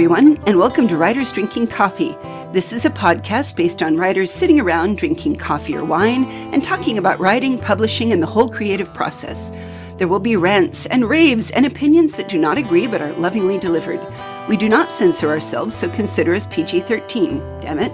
everyone, 0.00 0.38
and 0.46 0.58
welcome 0.58 0.88
to 0.88 0.96
Writers 0.96 1.30
Drinking 1.30 1.66
Coffee. 1.66 2.16
This 2.54 2.72
is 2.72 2.86
a 2.86 2.90
podcast 2.90 3.54
based 3.54 3.82
on 3.82 3.98
writers 3.98 4.32
sitting 4.32 4.58
around 4.58 4.96
drinking 4.96 5.36
coffee 5.36 5.76
or 5.76 5.84
wine 5.84 6.24
and 6.54 6.64
talking 6.64 6.96
about 6.96 7.20
writing, 7.20 7.58
publishing, 7.58 8.10
and 8.10 8.22
the 8.22 8.26
whole 8.26 8.48
creative 8.48 8.94
process. 8.94 9.52
There 9.98 10.08
will 10.08 10.18
be 10.18 10.36
rants 10.36 10.86
and 10.86 11.06
raves 11.06 11.50
and 11.50 11.66
opinions 11.66 12.16
that 12.16 12.30
do 12.30 12.38
not 12.38 12.56
agree 12.56 12.86
but 12.86 13.02
are 13.02 13.12
lovingly 13.12 13.58
delivered. 13.58 14.00
We 14.48 14.56
do 14.56 14.70
not 14.70 14.90
censor 14.90 15.28
ourselves, 15.28 15.76
so 15.76 15.90
consider 15.90 16.34
us 16.34 16.46
PG 16.46 16.80
13. 16.80 17.60
Damn 17.60 17.78
it. 17.78 17.92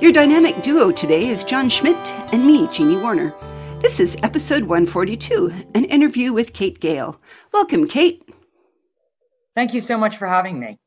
Your 0.00 0.12
dynamic 0.12 0.62
duo 0.62 0.90
today 0.90 1.26
is 1.26 1.44
John 1.44 1.68
Schmidt 1.68 2.14
and 2.32 2.46
me, 2.46 2.66
Jeannie 2.68 2.96
Warner. 2.96 3.34
This 3.82 4.00
is 4.00 4.16
episode 4.22 4.62
142, 4.62 5.52
an 5.74 5.84
interview 5.84 6.32
with 6.32 6.54
Kate 6.54 6.80
Gale. 6.80 7.20
Welcome, 7.52 7.88
Kate. 7.88 8.26
Thank 9.54 9.74
you 9.74 9.82
so 9.82 9.98
much 9.98 10.16
for 10.16 10.26
having 10.26 10.58
me. 10.58 10.78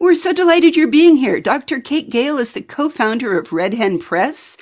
We're 0.00 0.14
so 0.16 0.32
delighted 0.32 0.76
you're 0.76 0.88
being 0.88 1.16
here. 1.16 1.40
Dr. 1.40 1.80
Kate 1.80 2.10
Gale 2.10 2.38
is 2.38 2.52
the 2.52 2.62
co-founder 2.62 3.38
of 3.38 3.52
Red 3.52 3.74
Hen 3.74 3.98
Press 3.98 4.56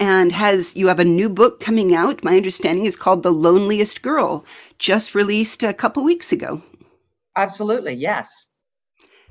and 0.00 0.32
has 0.32 0.76
you 0.76 0.88
have 0.88 0.98
a 0.98 1.04
new 1.04 1.28
book 1.28 1.60
coming 1.60 1.94
out. 1.94 2.24
My 2.24 2.36
understanding 2.36 2.86
is 2.86 2.96
called 2.96 3.22
The 3.22 3.32
Loneliest 3.32 4.00
Girl, 4.02 4.46
just 4.78 5.14
released 5.14 5.62
a 5.62 5.74
couple 5.74 6.04
weeks 6.04 6.32
ago. 6.32 6.62
Absolutely, 7.36 7.94
yes. 7.94 8.46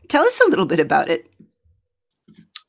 Tell 0.07 0.23
us 0.23 0.39
a 0.45 0.49
little 0.49 0.65
bit 0.65 0.79
about 0.79 1.09
it. 1.09 1.29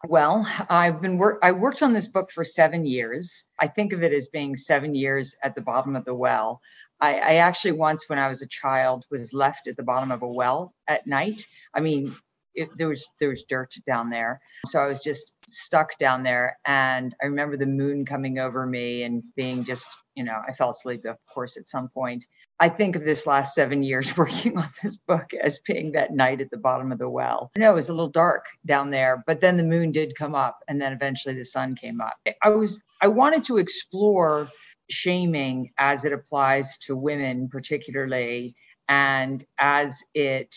Well, 0.07 0.47
I've 0.71 1.03
been 1.03 1.19
work 1.19 1.41
I 1.43 1.53
worked 1.53 1.83
on 1.83 1.93
this 1.93 2.09
book 2.09 2.31
for 2.31 2.45
7 2.45 2.87
years. 2.87 3.45
I 3.61 3.67
think 3.67 3.93
of 3.93 4.03
it 4.03 4.13
as 4.13 4.29
being 4.29 4.57
7 4.57 4.95
years 4.95 5.37
at 5.43 5.55
the 5.55 5.61
bottom 5.61 5.95
of 5.95 6.05
the 6.05 6.15
well. 6.15 6.61
I, 7.01 7.15
I 7.15 7.35
actually 7.37 7.73
once, 7.73 8.09
when 8.09 8.19
I 8.19 8.29
was 8.29 8.41
a 8.41 8.47
child, 8.47 9.05
was 9.11 9.33
left 9.33 9.67
at 9.67 9.77
the 9.77 9.83
bottom 9.83 10.11
of 10.11 10.23
a 10.23 10.29
well 10.29 10.73
at 10.87 11.07
night. 11.07 11.47
I 11.75 11.81
mean, 11.81 12.17
it, 12.59 12.69
there 12.77 12.89
was 12.89 13.09
there 13.21 13.29
was 13.29 13.45
dirt 13.49 13.75
down 13.87 14.11
there, 14.11 14.41
so 14.67 14.81
I 14.81 14.87
was 14.87 15.03
just 15.03 15.35
stuck 15.49 15.99
down 15.99 16.23
there. 16.23 16.59
And 16.67 17.15
I 17.23 17.27
remember 17.27 17.57
the 17.57 17.67
moon 17.67 18.05
coming 18.05 18.39
over 18.39 18.67
me 18.67 19.03
and 19.03 19.23
being 19.37 19.65
just, 19.65 19.89
you 20.15 20.25
know, 20.25 20.39
I 20.47 20.53
fell 20.55 20.71
asleep, 20.71 21.05
of 21.05 21.17
course, 21.33 21.57
at 21.57 21.69
some 21.69 21.89
point. 21.89 22.25
I 22.61 22.69
think 22.69 22.97
of 22.97 23.05
this 23.05 23.27
last 23.27 23.55
seven 23.55 23.83
years 23.83 24.17
working 24.17 24.59
on 24.59 24.69
this 24.83 24.97
book 24.97 25.31
as 25.41 25.61
being 25.61 25.93
that 25.93 26.13
night 26.13 26.41
at 26.41 26.51
the 26.51 26.59
bottom 26.59 26.91
of 26.91 26.99
the 26.99 27.09
well. 27.09 27.51
I 27.57 27.61
know 27.61 27.73
it 27.73 27.77
was 27.77 27.89
a 27.89 27.95
little 27.95 28.11
dark 28.11 28.47
down 28.67 28.91
there, 28.91 29.23
but 29.27 29.41
then 29.41 29.57
the 29.57 29.65
moon 29.65 29.93
did 29.93 30.17
come 30.17 30.35
up, 30.35 30.59
and 30.69 30.81
then 30.81 30.93
eventually 30.93 31.35
the 31.35 31.45
sun 31.45 31.77
came 31.77 32.01
up. 32.01 32.17
I 32.43 32.51
was 32.51 32.83
I 33.01 33.09
wanted 33.09 33.45
to 33.45 33.59
explore 33.59 34.49
shaming 34.91 35.71
as 35.79 36.05
it 36.05 36.13
applies 36.13 36.79
to 36.79 36.97
women 36.97 37.49
particularly 37.51 38.57
and 38.89 39.45
as 39.59 40.03
it 40.15 40.55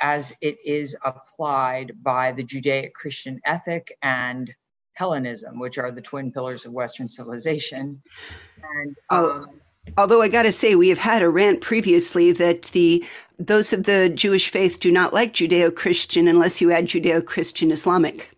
as 0.00 0.32
it 0.40 0.56
is 0.64 0.96
applied 1.04 1.92
by 2.02 2.32
the 2.32 2.44
judeo-christian 2.44 3.40
ethic 3.44 3.96
and 4.02 4.52
hellenism 4.94 5.58
which 5.58 5.78
are 5.78 5.90
the 5.90 6.00
twin 6.00 6.32
pillars 6.32 6.66
of 6.66 6.72
western 6.72 7.08
civilization 7.08 8.02
and 8.62 8.96
um, 9.10 9.46
although 9.96 10.20
i 10.20 10.28
got 10.28 10.42
to 10.42 10.52
say 10.52 10.74
we 10.74 10.88
have 10.88 10.98
had 10.98 11.22
a 11.22 11.28
rant 11.28 11.60
previously 11.60 12.32
that 12.32 12.62
the 12.72 13.04
those 13.38 13.72
of 13.72 13.84
the 13.84 14.08
jewish 14.10 14.50
faith 14.50 14.80
do 14.80 14.90
not 14.90 15.14
like 15.14 15.32
judeo-christian 15.32 16.28
unless 16.28 16.60
you 16.60 16.70
add 16.70 16.86
judeo-christian 16.86 17.70
islamic 17.70 18.30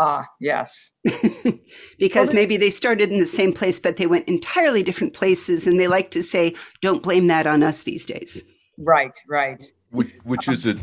Ah, 0.00 0.28
yes. 0.40 0.92
because 1.98 2.28
well, 2.28 2.34
maybe 2.34 2.56
they 2.56 2.70
started 2.70 3.10
in 3.10 3.18
the 3.18 3.26
same 3.26 3.52
place, 3.52 3.80
but 3.80 3.96
they 3.96 4.06
went 4.06 4.28
entirely 4.28 4.84
different 4.84 5.12
places. 5.12 5.66
And 5.66 5.78
they 5.78 5.88
like 5.88 6.12
to 6.12 6.22
say, 6.22 6.54
don't 6.80 7.02
blame 7.02 7.26
that 7.26 7.48
on 7.48 7.64
us 7.64 7.82
these 7.82 8.06
days. 8.06 8.44
Right, 8.78 9.18
right. 9.28 9.62
Which, 9.90 10.12
which 10.24 10.48
is 10.48 10.66
a 10.66 10.76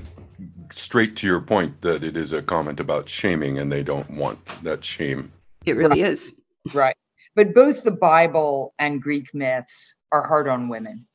straight 0.72 1.16
to 1.18 1.28
your 1.28 1.42
point 1.42 1.82
that 1.82 2.04
it 2.04 2.18
is 2.18 2.34
a 2.34 2.42
comment 2.42 2.80
about 2.80 3.08
shaming 3.08 3.60
and 3.60 3.72
they 3.72 3.84
don't 3.84 4.10
want 4.10 4.44
that 4.64 4.84
shame. 4.84 5.32
It 5.66 5.74
really 5.74 6.02
right. 6.02 6.12
is. 6.12 6.36
Right. 6.74 6.96
But 7.36 7.54
both 7.54 7.84
the 7.84 7.92
Bible 7.92 8.74
and 8.80 9.02
Greek 9.02 9.34
myths 9.34 9.96
are 10.12 10.26
hard 10.26 10.48
on 10.48 10.70
women. 10.70 11.06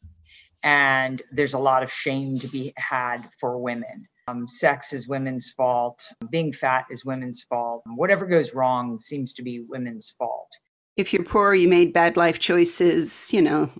And 0.62 1.22
there's 1.32 1.54
a 1.54 1.58
lot 1.58 1.82
of 1.82 1.90
shame 1.90 2.38
to 2.40 2.48
be 2.48 2.74
had 2.76 3.28
for 3.40 3.58
women. 3.58 4.06
Um, 4.28 4.46
sex 4.46 4.92
is 4.92 5.08
women's 5.08 5.50
fault. 5.50 6.04
Being 6.30 6.52
fat 6.52 6.84
is 6.90 7.04
women's 7.04 7.42
fault. 7.42 7.82
Whatever 7.86 8.26
goes 8.26 8.54
wrong 8.54 9.00
seems 9.00 9.32
to 9.34 9.42
be 9.42 9.60
women's 9.60 10.10
fault. 10.18 10.50
If 10.96 11.12
you're 11.12 11.24
poor, 11.24 11.54
you 11.54 11.66
made 11.66 11.92
bad 11.92 12.16
life 12.16 12.38
choices, 12.38 13.32
you 13.32 13.40
know. 13.40 13.70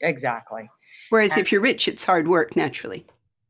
Exactly. 0.00 0.70
Whereas 1.10 1.32
and 1.32 1.42
if 1.42 1.52
you're 1.52 1.60
rich, 1.60 1.86
it's 1.86 2.04
hard 2.06 2.26
work 2.26 2.56
naturally. 2.56 3.06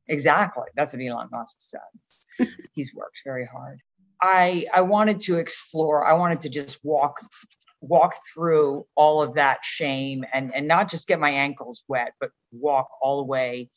Exactly. 0.08 0.64
That's 0.76 0.92
what 0.92 1.02
Elon 1.02 1.28
Musk 1.30 1.56
says. 1.58 2.48
He's 2.72 2.94
worked 2.94 3.22
very 3.24 3.46
hard. 3.46 3.80
I 4.20 4.66
I 4.72 4.82
wanted 4.82 5.20
to 5.22 5.38
explore, 5.38 6.06
I 6.06 6.14
wanted 6.14 6.42
to 6.42 6.48
just 6.48 6.78
walk 6.82 7.16
walk 7.80 8.14
through 8.32 8.86
all 8.94 9.22
of 9.22 9.34
that 9.34 9.58
shame 9.62 10.24
and 10.32 10.54
and 10.54 10.66
not 10.66 10.90
just 10.90 11.06
get 11.06 11.20
my 11.20 11.30
ankles 11.30 11.84
wet, 11.88 12.12
but 12.20 12.30
walk 12.52 12.88
all 13.02 13.18
the 13.18 13.26
way 13.26 13.70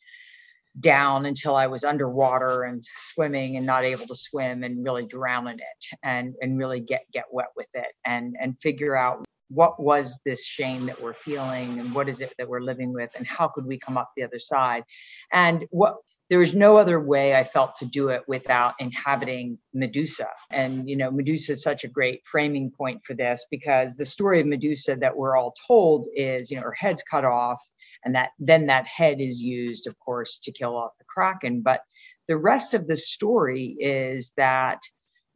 down 0.80 1.26
until 1.26 1.56
I 1.56 1.66
was 1.66 1.84
underwater 1.84 2.62
and 2.62 2.84
swimming 2.84 3.56
and 3.56 3.66
not 3.66 3.84
able 3.84 4.06
to 4.06 4.14
swim 4.14 4.62
and 4.62 4.84
really 4.84 5.06
drown 5.06 5.48
in 5.48 5.58
it 5.58 5.98
and 6.02 6.34
and 6.40 6.58
really 6.58 6.80
get 6.80 7.02
get 7.12 7.24
wet 7.32 7.48
with 7.56 7.68
it 7.74 7.88
and 8.04 8.36
and 8.40 8.56
figure 8.60 8.96
out 8.96 9.24
what 9.50 9.80
was 9.82 10.18
this 10.24 10.44
shame 10.44 10.86
that 10.86 11.00
we're 11.02 11.14
feeling 11.14 11.80
and 11.80 11.94
what 11.94 12.08
is 12.08 12.20
it 12.20 12.34
that 12.38 12.48
we're 12.48 12.60
living 12.60 12.92
with 12.92 13.10
and 13.16 13.26
how 13.26 13.48
could 13.48 13.66
we 13.66 13.78
come 13.78 13.96
up 13.96 14.10
the 14.14 14.22
other 14.22 14.38
side 14.38 14.84
and 15.32 15.64
what 15.70 15.96
there 16.30 16.38
was 16.38 16.54
no 16.54 16.76
other 16.76 17.00
way 17.00 17.34
I 17.34 17.44
felt 17.44 17.76
to 17.76 17.86
do 17.86 18.10
it 18.10 18.22
without 18.28 18.74
inhabiting 18.78 19.58
Medusa. 19.72 20.28
And, 20.50 20.88
you 20.88 20.96
know, 20.96 21.10
Medusa 21.10 21.52
is 21.52 21.62
such 21.62 21.84
a 21.84 21.88
great 21.88 22.20
framing 22.30 22.70
point 22.70 23.00
for 23.06 23.14
this 23.14 23.46
because 23.50 23.96
the 23.96 24.04
story 24.04 24.40
of 24.40 24.46
Medusa 24.46 24.96
that 24.96 25.16
we're 25.16 25.36
all 25.36 25.54
told 25.66 26.06
is, 26.14 26.50
you 26.50 26.56
know, 26.56 26.64
her 26.64 26.76
head's 26.78 27.02
cut 27.02 27.24
off 27.24 27.60
and 28.04 28.14
that 28.14 28.30
then 28.38 28.66
that 28.66 28.86
head 28.86 29.20
is 29.20 29.42
used 29.42 29.86
of 29.86 29.98
course 29.98 30.38
to 30.44 30.52
kill 30.52 30.76
off 30.76 30.92
the 30.98 31.04
kraken. 31.04 31.62
But 31.62 31.80
the 32.26 32.36
rest 32.36 32.74
of 32.74 32.86
the 32.86 32.96
story 32.96 33.76
is 33.78 34.32
that 34.36 34.80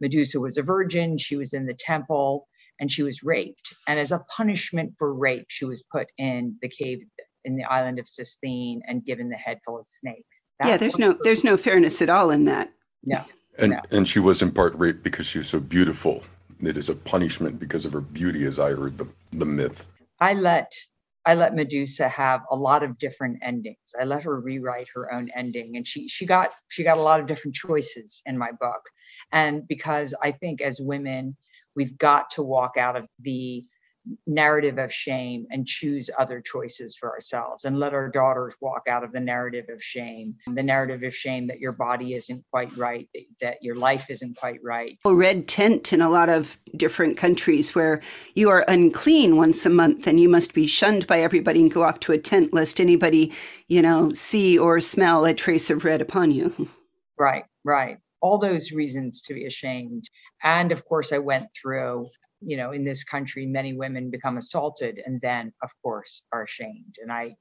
medusa 0.01 0.41
was 0.41 0.59
a 0.59 0.63
virgin 0.63 1.19
she 1.19 1.37
was 1.37 1.53
in 1.53 1.67
the 1.67 1.75
temple 1.79 2.49
and 2.81 2.91
she 2.91 3.03
was 3.03 3.23
raped. 3.23 3.75
And 3.87 3.99
as 3.99 4.13
a 4.13 4.25
punishment 4.37 4.95
for 4.99 5.13
rape 5.13 5.47
she 5.49 5.65
was 5.65 5.85
put 5.91 6.09
in 6.19 6.57
the 6.63 6.69
cave 6.69 7.01
in 7.45 7.57
the 7.57 7.65
island 7.65 7.99
of 7.99 8.07
Cisthene 8.07 8.81
and 8.87 9.05
given 9.05 9.29
the 9.29 9.37
head 9.37 9.59
full 9.65 9.79
of 9.79 9.87
snakes 9.89 10.45
that 10.59 10.69
yeah 10.69 10.77
there's 10.77 10.99
no 10.99 11.17
there's 11.23 11.45
no 11.45 11.57
fairness 11.57 12.01
at 12.03 12.09
all 12.09 12.31
in 12.31 12.45
that 12.45 12.73
no 13.05 13.23
and 13.59 13.73
no. 13.73 13.81
and 13.91 14.09
she 14.09 14.19
was 14.19 14.43
in 14.43 14.51
part 14.51 14.75
raped 14.77 15.03
because 15.03 15.27
she 15.27 15.39
was 15.39 15.49
so 15.49 15.61
beautiful 15.61 16.23
it 16.61 16.77
is 16.77 16.89
a 16.89 16.95
punishment 16.95 17.59
because 17.59 17.85
of 17.85 17.93
her 17.93 18.01
beauty 18.01 18.45
as 18.45 18.61
i 18.61 18.71
heard 18.71 18.99
the, 18.99 19.07
the 19.33 19.47
myth 19.47 19.89
i 20.21 20.33
let 20.33 20.73
I 21.25 21.35
let 21.35 21.55
Medusa 21.55 22.09
have 22.09 22.43
a 22.51 22.57
lot 22.57 22.83
of 22.83 22.99
different 22.99 23.39
endings. 23.43 23.95
I 23.99 24.05
let 24.05 24.25
her 24.25 24.41
rewrite 24.41 24.89
her 24.95 25.13
own 25.13 25.31
ending 25.37 25.77
and 25.77 25.87
she 25.87 26.09
she 26.09 26.27
got 26.27 26.51
she 26.69 26.83
got 26.83 26.99
a 26.99 27.03
lot 27.03 27.21
of 27.21 27.27
different 27.27 27.55
choices 27.55 28.23
in 28.27 28.37
my 28.37 28.51
book. 28.51 28.83
And 29.31 29.67
because 29.69 30.15
I 30.21 30.33
think 30.33 30.61
as 30.61 30.81
women 30.81 31.37
we've 31.75 31.97
got 31.97 32.31
to 32.33 32.43
walk 32.43 32.77
out 32.77 32.97
of 32.97 33.07
the 33.21 33.65
narrative 34.27 34.79
of 34.79 34.93
shame 34.93 35.47
and 35.51 35.67
choose 35.67 36.11
other 36.19 36.41
choices 36.41 36.97
for 36.97 37.11
ourselves 37.11 37.65
and 37.65 37.79
let 37.79 37.95
our 37.95 38.09
daughters 38.09 38.55
walk 38.61 38.83
out 38.89 39.05
of 39.05 39.13
the 39.13 39.21
narrative 39.21 39.67
of 39.69 39.83
shame 39.83 40.35
the 40.55 40.63
narrative 40.63 41.03
of 41.05 41.15
shame 41.15 41.47
that 41.47 41.61
your 41.61 41.73
body 41.73 42.15
isn't 42.15 42.45
quite 42.51 42.75
right 42.77 43.09
that 43.41 43.63
your 43.63 43.77
life 43.77 44.07
isn't 44.09 44.37
quite 44.37 44.59
right. 44.63 44.99
A 45.05 45.15
red 45.15 45.49
tent 45.49 45.93
in 45.93 46.01
a 46.01 46.11
lot 46.11 46.29
of 46.29 46.59
different 46.77 47.17
countries 47.17 47.75
where 47.75 48.01
you 48.35 48.51
are 48.51 48.65
unclean 48.69 49.37
once 49.37 49.65
a 49.67 49.71
month 49.71 50.07
and 50.07 50.19
you 50.19 50.29
must 50.29 50.55
be 50.55 50.67
shunned 50.67 51.07
by 51.07 51.21
everybody 51.21 51.61
and 51.61 51.73
go 51.73 51.83
off 51.83 52.01
to 52.01 52.13
a 52.13 52.19
tent 52.19 52.53
lest 52.53 52.81
anybody 52.81 53.33
you 53.69 53.83
know 53.83 54.13
see 54.13 54.59
or 54.59 54.81
smell 54.81 55.25
a 55.25 55.35
trace 55.35 55.71
of 55.71 55.85
red 55.85 56.01
upon 56.01 56.31
you. 56.31 56.69
Right 57.19 57.45
right. 57.63 57.99
All 58.21 58.39
those 58.39 58.73
reasons 58.73 59.21
to 59.23 59.35
be 59.35 59.47
ashamed. 59.47 60.09
And 60.43 60.73
of 60.73 60.85
course 60.85 61.13
i 61.13 61.19
went 61.19 61.47
through 61.61 62.09
you 62.45 62.57
know, 62.57 62.73
in 62.73 62.85
this 62.85 63.05
country, 63.05 63.47
many 63.47 63.73
women 63.73 64.11
become 64.11 64.37
assaulted 64.37 65.01
and 65.05 65.21
then, 65.21 65.53
of 65.63 65.71
course, 65.83 66.23
are 66.33 66.45
ashamed. 66.45 66.97
And 67.01 67.13
I 67.13 67.37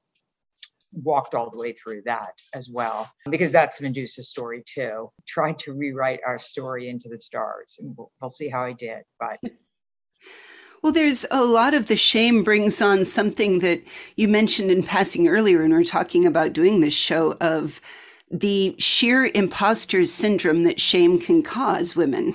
walked 0.92 1.34
all 1.34 1.50
the 1.50 1.58
way 1.58 1.72
through 1.72 2.02
that 2.04 2.38
as 2.54 2.68
well, 2.70 3.10
because 3.30 3.50
that's 3.50 3.80
Medusa's 3.80 4.28
story 4.28 4.62
too. 4.66 5.10
Tried 5.26 5.58
to 5.60 5.72
rewrite 5.72 6.20
our 6.26 6.38
story 6.38 6.88
into 6.88 7.08
the 7.08 7.18
stars, 7.18 7.76
and 7.80 7.94
we'll, 7.96 8.12
we'll 8.20 8.30
see 8.30 8.48
how 8.48 8.62
I 8.62 8.72
did. 8.72 9.02
But 9.18 9.38
Well, 10.82 10.92
there's 10.92 11.24
a 11.30 11.44
lot 11.44 11.74
of 11.74 11.86
the 11.86 11.96
shame 11.96 12.42
brings 12.42 12.82
on 12.82 13.04
something 13.04 13.60
that 13.60 13.82
you 14.16 14.26
mentioned 14.26 14.72
in 14.72 14.82
passing 14.82 15.28
earlier 15.28 15.62
and 15.62 15.72
we 15.72 15.80
are 15.80 15.84
talking 15.84 16.26
about 16.26 16.52
doing 16.52 16.80
this 16.80 16.92
show 16.92 17.36
of 17.40 17.80
the 18.32 18.74
sheer 18.78 19.30
imposter 19.32 20.04
syndrome 20.06 20.64
that 20.64 20.80
shame 20.80 21.20
can 21.20 21.44
cause 21.44 21.94
women. 21.94 22.34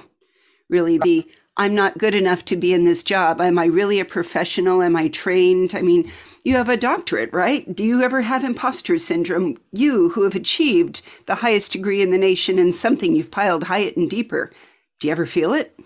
Really, 0.70 0.98
the 0.98 1.30
I'm 1.58 1.74
not 1.74 1.98
good 1.98 2.14
enough 2.14 2.46
to 2.46 2.56
be 2.56 2.74
in 2.74 2.86
this 2.86 3.02
job. 3.02 3.42
Am 3.42 3.58
I 3.58 3.66
really 3.66 4.00
a 4.00 4.06
professional? 4.06 4.84
Am 4.84 4.96
I 4.96 5.08
trained? 5.08 5.74
I 5.74 5.82
mean, 5.82 6.12
you 6.44 6.56
have 6.56 6.70
a 6.70 6.78
doctorate, 6.78 7.34
right? 7.34 7.76
Do 7.76 7.84
you 7.84 8.04
ever 8.04 8.22
have 8.22 8.44
imposter 8.44 9.00
syndrome? 9.00 9.58
You 9.74 10.10
who 10.10 10.22
have 10.22 10.36
achieved 10.36 11.02
the 11.26 11.36
highest 11.36 11.72
degree 11.72 12.02
in 12.02 12.12
the 12.12 12.18
nation 12.18 12.60
and 12.60 12.74
something 12.74 13.16
you've 13.16 13.32
piled 13.32 13.64
higher 13.64 13.92
and 13.98 14.08
deeper. 14.08 14.52
Do 15.00 15.08
you 15.08 15.12
ever 15.12 15.26
feel 15.26 15.54
it? 15.54 15.78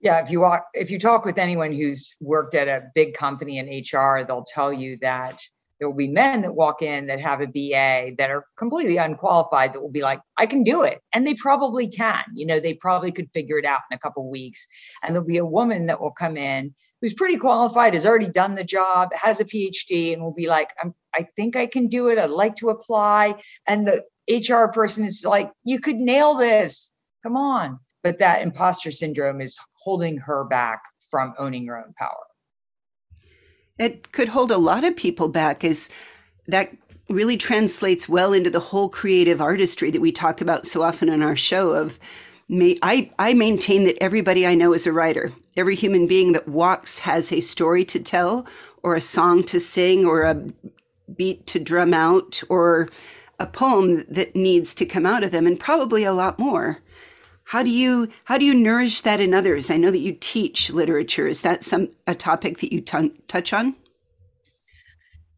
Yeah, 0.00 0.22
if 0.22 0.30
you 0.30 0.42
walk, 0.42 0.66
if 0.74 0.90
you 0.90 0.98
talk 0.98 1.24
with 1.24 1.38
anyone 1.38 1.72
who's 1.72 2.14
worked 2.20 2.54
at 2.54 2.68
a 2.68 2.90
big 2.94 3.14
company 3.14 3.58
in 3.58 3.66
HR, 3.66 4.24
they'll 4.26 4.44
tell 4.44 4.70
you 4.70 4.98
that 5.00 5.40
there 5.84 5.90
will 5.90 5.96
be 5.98 6.08
men 6.08 6.40
that 6.40 6.54
walk 6.54 6.80
in 6.80 7.08
that 7.08 7.20
have 7.20 7.42
a 7.42 7.46
BA 7.46 8.16
that 8.16 8.30
are 8.30 8.46
completely 8.56 8.96
unqualified 8.96 9.74
that 9.74 9.82
will 9.82 9.90
be 9.90 10.00
like, 10.00 10.18
I 10.38 10.46
can 10.46 10.64
do 10.64 10.82
it. 10.82 11.02
And 11.12 11.26
they 11.26 11.34
probably 11.34 11.88
can. 11.88 12.22
You 12.32 12.46
know, 12.46 12.58
they 12.58 12.72
probably 12.72 13.12
could 13.12 13.28
figure 13.34 13.58
it 13.58 13.66
out 13.66 13.82
in 13.90 13.94
a 13.94 13.98
couple 13.98 14.30
weeks. 14.30 14.66
And 15.02 15.14
there'll 15.14 15.28
be 15.28 15.36
a 15.36 15.44
woman 15.44 15.84
that 15.88 16.00
will 16.00 16.10
come 16.10 16.38
in 16.38 16.74
who's 17.02 17.12
pretty 17.12 17.36
qualified, 17.36 17.92
has 17.92 18.06
already 18.06 18.30
done 18.30 18.54
the 18.54 18.64
job, 18.64 19.10
has 19.12 19.42
a 19.42 19.44
PhD, 19.44 20.14
and 20.14 20.22
will 20.22 20.32
be 20.32 20.46
like, 20.46 20.70
I'm, 20.82 20.94
I 21.14 21.26
think 21.36 21.54
I 21.54 21.66
can 21.66 21.88
do 21.88 22.08
it. 22.08 22.18
I'd 22.18 22.30
like 22.30 22.54
to 22.56 22.70
apply. 22.70 23.34
And 23.66 23.86
the 23.86 24.04
HR 24.26 24.72
person 24.72 25.04
is 25.04 25.22
like, 25.22 25.50
you 25.64 25.80
could 25.80 25.96
nail 25.96 26.34
this. 26.34 26.90
Come 27.22 27.36
on. 27.36 27.78
But 28.02 28.20
that 28.20 28.40
imposter 28.40 28.90
syndrome 28.90 29.42
is 29.42 29.58
holding 29.74 30.16
her 30.16 30.44
back 30.44 30.80
from 31.10 31.34
owning 31.38 31.66
her 31.66 31.76
own 31.76 31.92
power 31.98 32.24
it 33.78 34.12
could 34.12 34.28
hold 34.28 34.50
a 34.50 34.58
lot 34.58 34.84
of 34.84 34.96
people 34.96 35.28
back 35.28 35.64
as 35.64 35.90
that 36.46 36.74
really 37.08 37.36
translates 37.36 38.08
well 38.08 38.32
into 38.32 38.50
the 38.50 38.60
whole 38.60 38.88
creative 38.88 39.40
artistry 39.40 39.90
that 39.90 40.00
we 40.00 40.12
talk 40.12 40.40
about 40.40 40.66
so 40.66 40.82
often 40.82 41.10
on 41.10 41.22
our 41.22 41.36
show 41.36 41.70
of 41.70 41.98
me 42.48 42.78
I, 42.82 43.10
I 43.18 43.34
maintain 43.34 43.84
that 43.84 44.02
everybody 44.02 44.46
I 44.46 44.54
know 44.54 44.74
is 44.74 44.86
a 44.86 44.92
writer. 44.92 45.32
Every 45.56 45.74
human 45.74 46.06
being 46.06 46.32
that 46.32 46.48
walks 46.48 46.98
has 47.00 47.32
a 47.32 47.40
story 47.40 47.84
to 47.86 47.98
tell 47.98 48.46
or 48.82 48.94
a 48.94 49.00
song 49.00 49.44
to 49.44 49.58
sing 49.58 50.04
or 50.04 50.22
a 50.22 50.44
beat 51.16 51.46
to 51.48 51.58
drum 51.58 51.94
out 51.94 52.42
or 52.48 52.88
a 53.38 53.46
poem 53.46 54.04
that 54.08 54.36
needs 54.36 54.74
to 54.74 54.86
come 54.86 55.06
out 55.06 55.24
of 55.24 55.30
them 55.30 55.46
and 55.46 55.58
probably 55.58 56.04
a 56.04 56.12
lot 56.12 56.38
more. 56.38 56.82
How 57.44 57.62
do 57.62 57.70
you 57.70 58.08
how 58.24 58.38
do 58.38 58.44
you 58.44 58.54
nourish 58.54 59.02
that 59.02 59.20
in 59.20 59.34
others? 59.34 59.70
I 59.70 59.76
know 59.76 59.90
that 59.90 59.98
you 59.98 60.12
teach 60.12 60.70
literature. 60.70 61.26
Is 61.26 61.42
that 61.42 61.62
some 61.62 61.90
a 62.06 62.14
topic 62.14 62.58
that 62.58 62.72
you 62.72 62.80
t- 62.80 63.12
touch 63.28 63.52
on? 63.52 63.76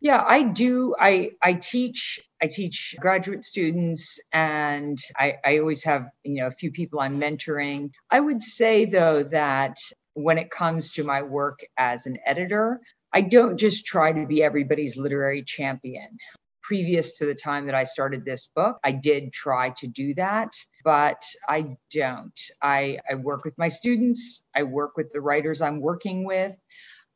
Yeah, 0.00 0.24
I 0.26 0.44
do. 0.44 0.94
I 1.00 1.32
I 1.42 1.54
teach 1.54 2.20
I 2.40 2.46
teach 2.46 2.94
graduate 3.00 3.44
students 3.44 4.20
and 4.32 4.98
I, 5.16 5.34
I 5.44 5.58
always 5.58 5.82
have, 5.84 6.08
you 6.22 6.40
know, 6.40 6.46
a 6.46 6.52
few 6.52 6.70
people 6.70 7.00
I'm 7.00 7.18
mentoring. 7.18 7.90
I 8.10 8.20
would 8.20 8.42
say 8.42 8.84
though 8.84 9.22
that 9.24 9.78
when 10.12 10.38
it 10.38 10.50
comes 10.50 10.92
to 10.92 11.04
my 11.04 11.22
work 11.22 11.60
as 11.78 12.06
an 12.06 12.18
editor, 12.26 12.80
I 13.12 13.22
don't 13.22 13.56
just 13.56 13.86
try 13.86 14.12
to 14.12 14.26
be 14.26 14.42
everybody's 14.42 14.96
literary 14.96 15.42
champion 15.42 16.18
previous 16.66 17.18
to 17.18 17.26
the 17.26 17.34
time 17.34 17.66
that 17.66 17.74
I 17.76 17.84
started 17.84 18.24
this 18.24 18.48
book, 18.48 18.78
I 18.82 18.90
did 18.90 19.32
try 19.32 19.70
to 19.78 19.86
do 19.86 20.14
that, 20.14 20.52
but 20.82 21.22
I 21.48 21.76
don't. 21.92 22.40
I, 22.60 22.98
I 23.08 23.14
work 23.14 23.44
with 23.44 23.56
my 23.56 23.68
students, 23.68 24.42
I 24.54 24.64
work 24.64 24.96
with 24.96 25.12
the 25.12 25.20
writers 25.20 25.62
I'm 25.62 25.80
working 25.80 26.24
with, 26.24 26.56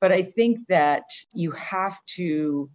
but 0.00 0.12
I 0.12 0.22
think 0.22 0.60
that 0.68 1.02
you 1.34 1.50
have 1.52 1.98
to 2.16 2.70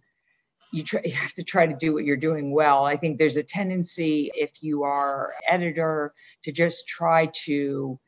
you, 0.72 0.82
try, 0.82 1.00
you 1.04 1.12
have 1.12 1.32
to 1.34 1.44
try 1.44 1.66
to 1.66 1.74
do 1.74 1.94
what 1.94 2.04
you're 2.04 2.16
doing 2.16 2.52
well. 2.52 2.84
I 2.84 2.96
think 2.96 3.18
there's 3.18 3.38
a 3.38 3.42
tendency 3.42 4.30
if 4.34 4.50
you 4.60 4.82
are 4.82 5.32
editor 5.48 6.12
to 6.44 6.52
just 6.52 6.86
try 6.86 7.30
to 7.46 7.98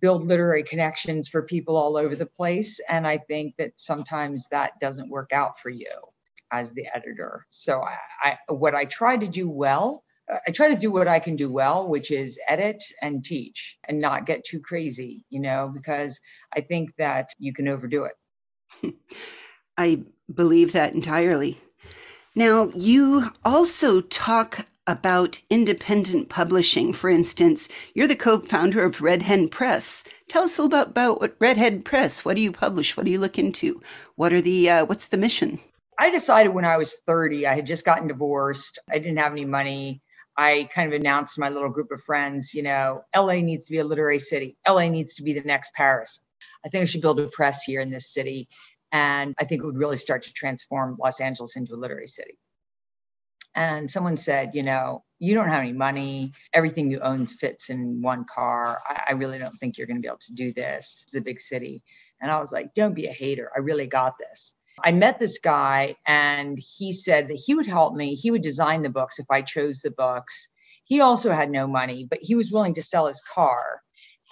build 0.00 0.26
literary 0.26 0.64
connections 0.64 1.28
for 1.28 1.42
people 1.42 1.76
all 1.76 1.96
over 1.96 2.16
the 2.16 2.26
place 2.26 2.80
and 2.88 3.06
I 3.06 3.16
think 3.16 3.54
that 3.56 3.72
sometimes 3.76 4.48
that 4.50 4.72
doesn't 4.80 5.08
work 5.08 5.32
out 5.32 5.60
for 5.60 5.70
you 5.70 5.88
as 6.54 6.72
the 6.72 6.86
editor. 6.94 7.46
So 7.50 7.82
I, 7.82 8.38
I 8.48 8.52
what 8.52 8.74
I 8.74 8.84
try 8.84 9.16
to 9.16 9.26
do 9.26 9.48
well, 9.48 10.04
I 10.46 10.52
try 10.52 10.68
to 10.68 10.76
do 10.76 10.90
what 10.90 11.08
I 11.08 11.18
can 11.18 11.36
do 11.36 11.50
well, 11.50 11.88
which 11.88 12.10
is 12.10 12.38
edit 12.48 12.82
and 13.02 13.24
teach 13.24 13.76
and 13.88 14.00
not 14.00 14.26
get 14.26 14.44
too 14.44 14.60
crazy, 14.60 15.24
you 15.30 15.40
know, 15.40 15.70
because 15.72 16.20
I 16.56 16.60
think 16.60 16.90
that 16.98 17.30
you 17.38 17.52
can 17.52 17.68
overdo 17.68 18.04
it. 18.04 18.94
I 19.76 20.02
believe 20.32 20.72
that 20.72 20.94
entirely. 20.94 21.60
Now, 22.34 22.70
you 22.74 23.30
also 23.44 24.00
talk 24.00 24.66
about 24.86 25.40
independent 25.50 26.28
publishing. 26.28 26.92
For 26.92 27.08
instance, 27.08 27.68
you're 27.94 28.06
the 28.06 28.16
co-founder 28.16 28.84
of 28.84 29.00
Red 29.00 29.22
Hen 29.22 29.48
Press. 29.48 30.04
Tell 30.28 30.44
us 30.44 30.58
a 30.58 30.62
little 30.62 30.78
about, 30.78 30.90
about 30.90 31.20
what 31.20 31.36
Red 31.38 31.56
Hen 31.56 31.82
Press. 31.82 32.24
What 32.24 32.36
do 32.36 32.42
you 32.42 32.52
publish? 32.52 32.96
What 32.96 33.06
do 33.06 33.12
you 33.12 33.18
look 33.18 33.38
into? 33.38 33.80
What 34.16 34.32
are 34.32 34.40
the 34.40 34.70
uh, 34.70 34.84
what's 34.84 35.06
the 35.06 35.16
mission? 35.16 35.58
I 35.98 36.10
decided 36.10 36.54
when 36.54 36.64
I 36.64 36.76
was 36.76 36.94
30, 37.06 37.46
I 37.46 37.54
had 37.54 37.66
just 37.66 37.84
gotten 37.84 38.08
divorced. 38.08 38.78
I 38.90 38.98
didn't 38.98 39.18
have 39.18 39.32
any 39.32 39.44
money. 39.44 40.02
I 40.36 40.68
kind 40.74 40.92
of 40.92 41.00
announced 41.00 41.36
to 41.36 41.40
my 41.40 41.48
little 41.48 41.68
group 41.68 41.92
of 41.92 42.02
friends, 42.02 42.54
you 42.54 42.62
know, 42.62 43.02
LA 43.16 43.34
needs 43.34 43.66
to 43.66 43.72
be 43.72 43.78
a 43.78 43.84
literary 43.84 44.18
city. 44.18 44.56
LA 44.68 44.88
needs 44.88 45.14
to 45.16 45.22
be 45.22 45.32
the 45.32 45.42
next 45.42 45.72
Paris. 45.74 46.20
I 46.64 46.68
think 46.68 46.82
I 46.82 46.84
should 46.86 47.02
build 47.02 47.20
a 47.20 47.28
press 47.28 47.62
here 47.62 47.80
in 47.80 47.90
this 47.90 48.12
city. 48.12 48.48
And 48.90 49.34
I 49.38 49.44
think 49.44 49.62
it 49.62 49.66
would 49.66 49.78
really 49.78 49.96
start 49.96 50.24
to 50.24 50.32
transform 50.32 50.96
Los 51.00 51.20
Angeles 51.20 51.56
into 51.56 51.74
a 51.74 51.76
literary 51.76 52.08
city. 52.08 52.38
And 53.54 53.88
someone 53.88 54.16
said, 54.16 54.50
you 54.54 54.64
know, 54.64 55.04
you 55.20 55.34
don't 55.34 55.48
have 55.48 55.60
any 55.60 55.72
money. 55.72 56.32
Everything 56.52 56.90
you 56.90 56.98
own 57.00 57.26
fits 57.26 57.70
in 57.70 58.02
one 58.02 58.24
car. 58.32 58.80
I, 58.88 59.02
I 59.10 59.12
really 59.12 59.38
don't 59.38 59.56
think 59.58 59.78
you're 59.78 59.86
going 59.86 59.98
to 59.98 60.02
be 60.02 60.08
able 60.08 60.18
to 60.18 60.34
do 60.34 60.52
this. 60.52 61.04
It's 61.04 61.14
a 61.14 61.20
big 61.20 61.40
city. 61.40 61.82
And 62.20 62.30
I 62.30 62.40
was 62.40 62.50
like, 62.50 62.74
don't 62.74 62.94
be 62.94 63.06
a 63.06 63.12
hater. 63.12 63.52
I 63.54 63.60
really 63.60 63.86
got 63.86 64.14
this. 64.18 64.54
I 64.82 64.92
met 64.92 65.18
this 65.18 65.38
guy 65.38 65.96
and 66.06 66.58
he 66.58 66.92
said 66.92 67.28
that 67.28 67.40
he 67.44 67.54
would 67.54 67.66
help 67.66 67.94
me. 67.94 68.14
He 68.14 68.30
would 68.30 68.42
design 68.42 68.82
the 68.82 68.88
books 68.88 69.18
if 69.18 69.26
I 69.30 69.42
chose 69.42 69.80
the 69.80 69.90
books. 69.90 70.48
He 70.84 71.00
also 71.00 71.32
had 71.32 71.50
no 71.50 71.66
money, 71.66 72.06
but 72.08 72.18
he 72.20 72.34
was 72.34 72.50
willing 72.50 72.74
to 72.74 72.82
sell 72.82 73.06
his 73.06 73.22
car. 73.32 73.80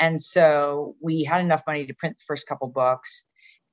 And 0.00 0.20
so 0.20 0.96
we 1.00 1.22
had 1.22 1.40
enough 1.40 1.62
money 1.66 1.86
to 1.86 1.94
print 1.94 2.16
the 2.18 2.24
first 2.26 2.46
couple 2.46 2.68
books. 2.68 3.24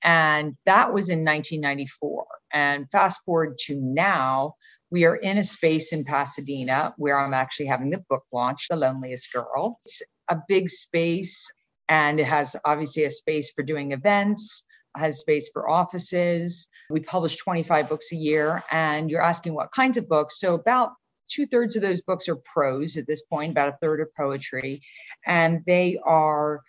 And 0.04 0.56
that 0.66 0.94
was 0.94 1.10
in 1.10 1.26
1994. 1.26 2.26
And 2.54 2.90
fast 2.92 3.22
forward 3.26 3.58
to 3.66 3.76
now, 3.76 4.56
we 4.92 5.06
are 5.06 5.16
in 5.16 5.38
a 5.38 5.44
space 5.44 5.92
in 5.92 6.06
Pasadena 6.06 6.94
where 6.98 7.20
I'm 7.20 7.34
actually 7.34 7.68
having 7.68 7.90
the 7.90 8.04
book 8.10 8.24
launch, 8.32 8.68
The 8.70 8.76
Loneliest 8.76 9.32
Girl. 9.34 9.80
It's 9.86 10.02
a 10.30 10.38
big 10.48 10.70
space 10.70 11.52
and 11.90 12.20
it 12.20 12.26
has 12.26 12.56
obviously 12.64 13.04
a 13.04 13.10
space 13.10 13.52
for 13.52 13.64
doing 13.64 13.92
events 13.92 14.64
has 14.96 15.20
space 15.20 15.50
for 15.52 15.70
offices. 15.70 16.68
We 16.90 17.02
publish 17.02 17.38
25 17.38 17.90
books 17.90 18.12
a 18.12 18.16
year, 18.16 18.64
and 18.72 19.10
you're 19.10 19.22
asking 19.22 19.54
what 19.54 19.72
kinds 19.72 19.98
of 19.98 20.08
books. 20.08 20.40
So, 20.40 20.56
about 20.56 20.92
two 21.30 21.46
thirds 21.48 21.76
of 21.76 21.82
those 21.82 22.02
books 22.02 22.28
are 22.28 22.38
prose 22.38 22.98
at 22.98 23.08
this 23.08 23.22
point, 23.22 23.52
about 23.52 23.70
a 23.70 23.78
third 23.82 24.00
are 24.00 24.12
poetry, 24.18 24.82
and 25.26 25.62
they 25.66 26.00
are 26.04 26.62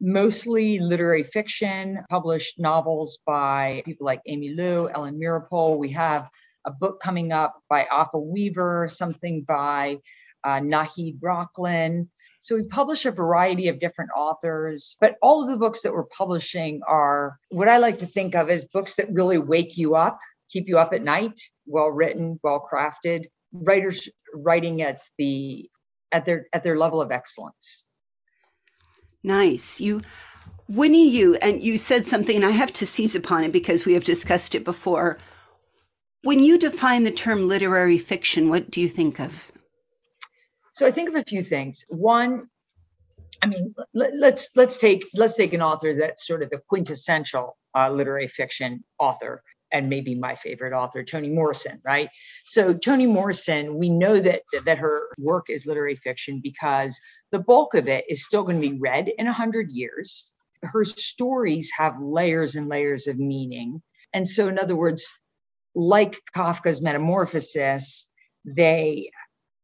mostly 0.00 0.80
literary 0.80 1.22
fiction, 1.22 1.98
published 2.10 2.58
novels 2.58 3.18
by 3.24 3.82
people 3.84 4.04
like 4.04 4.20
Amy 4.26 4.52
Lou, 4.54 4.88
Ellen 4.88 5.18
Meeropol. 5.18 5.78
We 5.78 5.92
have 5.92 6.28
a 6.64 6.72
book 6.72 7.00
coming 7.00 7.32
up 7.32 7.60
by 7.68 7.86
Aka 7.90 8.18
Weaver, 8.18 8.88
something 8.88 9.42
by 9.42 9.98
uh, 10.44 10.60
Nahid 10.60 11.20
Rachlin. 11.20 12.08
So 12.42 12.56
we 12.56 12.66
publish 12.66 13.06
a 13.06 13.12
variety 13.12 13.68
of 13.68 13.78
different 13.78 14.10
authors, 14.16 14.96
but 15.00 15.14
all 15.22 15.44
of 15.44 15.48
the 15.48 15.56
books 15.56 15.82
that 15.82 15.92
we're 15.92 16.06
publishing 16.06 16.80
are 16.88 17.38
what 17.50 17.68
I 17.68 17.78
like 17.78 18.00
to 18.00 18.06
think 18.06 18.34
of 18.34 18.50
as 18.50 18.64
books 18.64 18.96
that 18.96 19.12
really 19.12 19.38
wake 19.38 19.76
you 19.78 19.94
up, 19.94 20.18
keep 20.50 20.66
you 20.66 20.76
up 20.76 20.92
at 20.92 21.04
night, 21.04 21.38
well 21.66 21.86
written, 21.86 22.40
well 22.42 22.68
crafted, 22.68 23.26
writers 23.52 24.08
writing 24.34 24.82
at 24.82 25.02
the 25.18 25.70
at 26.10 26.24
their 26.24 26.48
at 26.52 26.64
their 26.64 26.76
level 26.76 27.00
of 27.00 27.12
excellence. 27.12 27.84
Nice. 29.22 29.80
You 29.80 30.00
Winnie 30.66 31.08
you 31.08 31.36
and 31.36 31.62
you 31.62 31.78
said 31.78 32.04
something 32.04 32.34
and 32.34 32.44
I 32.44 32.50
have 32.50 32.72
to 32.72 32.86
seize 32.86 33.14
upon 33.14 33.44
it 33.44 33.52
because 33.52 33.84
we 33.84 33.92
have 33.92 34.02
discussed 34.02 34.56
it 34.56 34.64
before. 34.64 35.16
When 36.22 36.40
you 36.42 36.58
define 36.58 37.04
the 37.04 37.12
term 37.12 37.46
literary 37.46 37.98
fiction, 37.98 38.48
what 38.48 38.68
do 38.68 38.80
you 38.80 38.88
think 38.88 39.20
of? 39.20 39.51
So 40.72 40.86
I 40.86 40.90
think 40.90 41.08
of 41.08 41.14
a 41.14 41.22
few 41.22 41.42
things. 41.42 41.84
One, 41.88 42.48
I 43.42 43.46
mean, 43.46 43.74
let, 43.92 44.10
us 44.10 44.16
let's, 44.18 44.50
let's 44.54 44.78
take 44.78 45.04
let's 45.14 45.36
take 45.36 45.52
an 45.52 45.62
author 45.62 45.94
that's 45.94 46.26
sort 46.26 46.42
of 46.42 46.50
the 46.50 46.60
quintessential 46.68 47.56
uh, 47.76 47.90
literary 47.90 48.28
fiction 48.28 48.84
author, 48.98 49.42
and 49.72 49.88
maybe 49.88 50.14
my 50.14 50.34
favorite 50.34 50.72
author, 50.72 51.02
Toni 51.02 51.28
Morrison. 51.28 51.80
Right. 51.84 52.08
So 52.46 52.72
Toni 52.72 53.06
Morrison, 53.06 53.76
we 53.76 53.90
know 53.90 54.20
that 54.20 54.42
that 54.64 54.78
her 54.78 55.08
work 55.18 55.46
is 55.48 55.66
literary 55.66 55.96
fiction 55.96 56.40
because 56.42 56.98
the 57.32 57.40
bulk 57.40 57.74
of 57.74 57.88
it 57.88 58.04
is 58.08 58.24
still 58.24 58.44
going 58.44 58.60
to 58.60 58.68
be 58.70 58.78
read 58.78 59.10
in 59.18 59.26
a 59.26 59.32
hundred 59.32 59.70
years. 59.70 60.30
Her 60.62 60.84
stories 60.84 61.70
have 61.76 62.00
layers 62.00 62.54
and 62.54 62.68
layers 62.68 63.08
of 63.08 63.18
meaning, 63.18 63.82
and 64.14 64.28
so 64.28 64.48
in 64.48 64.58
other 64.58 64.76
words, 64.76 65.06
like 65.74 66.20
Kafka's 66.36 66.80
Metamorphosis, 66.80 68.08
they 68.44 69.10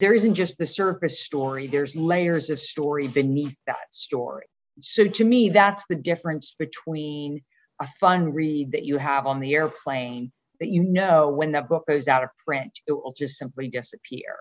there 0.00 0.14
isn't 0.14 0.35
just 0.35 0.59
the 0.59 0.67
surface 0.67 1.21
story, 1.21 1.67
there's 1.67 1.97
layers 1.97 2.50
of 2.50 2.61
story 2.61 3.09
beneath 3.09 3.57
that 3.67 3.93
story. 3.93 4.47
so 4.81 5.07
to 5.07 5.25
me, 5.25 5.49
that's 5.49 5.85
the 5.88 5.97
difference 5.97 6.55
between 6.59 7.40
a 7.81 7.87
fun 8.00 8.33
read 8.33 8.73
that 8.73 8.85
you 8.85 8.99
have 8.99 9.26
on 9.26 9.40
the 9.40 9.55
airplane 9.55 10.33
that 10.61 10.69
you 10.69 10.83
know 10.83 11.31
when 11.31 11.52
the 11.52 11.62
book 11.62 11.85
goes 11.87 12.09
out 12.09 12.25
of 12.25 12.31
print, 12.47 12.81
it 12.87 12.93
will 12.93 13.14
just 13.17 13.38
simply 13.38 13.69
disappear 13.69 14.37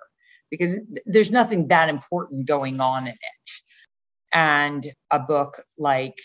because 0.49 0.79
there's 1.05 1.31
nothing 1.31 1.67
that 1.67 1.89
important 1.89 2.47
going 2.47 2.79
on 2.79 3.07
in 3.07 3.13
it. 3.13 3.51
And 4.33 4.91
a 5.11 5.19
book 5.19 5.61
like, 5.77 6.15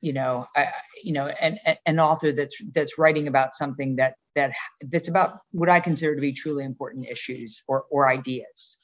you 0.00 0.12
know, 0.12 0.46
uh, 0.56 0.66
you 1.02 1.12
know, 1.12 1.26
an, 1.26 1.58
an 1.86 2.00
author 2.00 2.32
that's 2.32 2.56
that's 2.74 2.98
writing 2.98 3.28
about 3.28 3.54
something 3.54 3.96
that 3.96 4.14
that 4.34 4.52
that's 4.90 5.08
about 5.08 5.38
what 5.50 5.68
I 5.68 5.80
consider 5.80 6.14
to 6.14 6.20
be 6.20 6.32
truly 6.32 6.64
important 6.64 7.06
issues 7.08 7.62
or 7.66 7.84
or 7.90 8.08
ideas. 8.08 8.76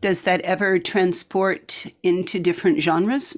Does 0.00 0.22
that 0.22 0.40
ever 0.42 0.78
transport 0.78 1.86
into 2.02 2.38
different 2.38 2.82
genres? 2.82 3.36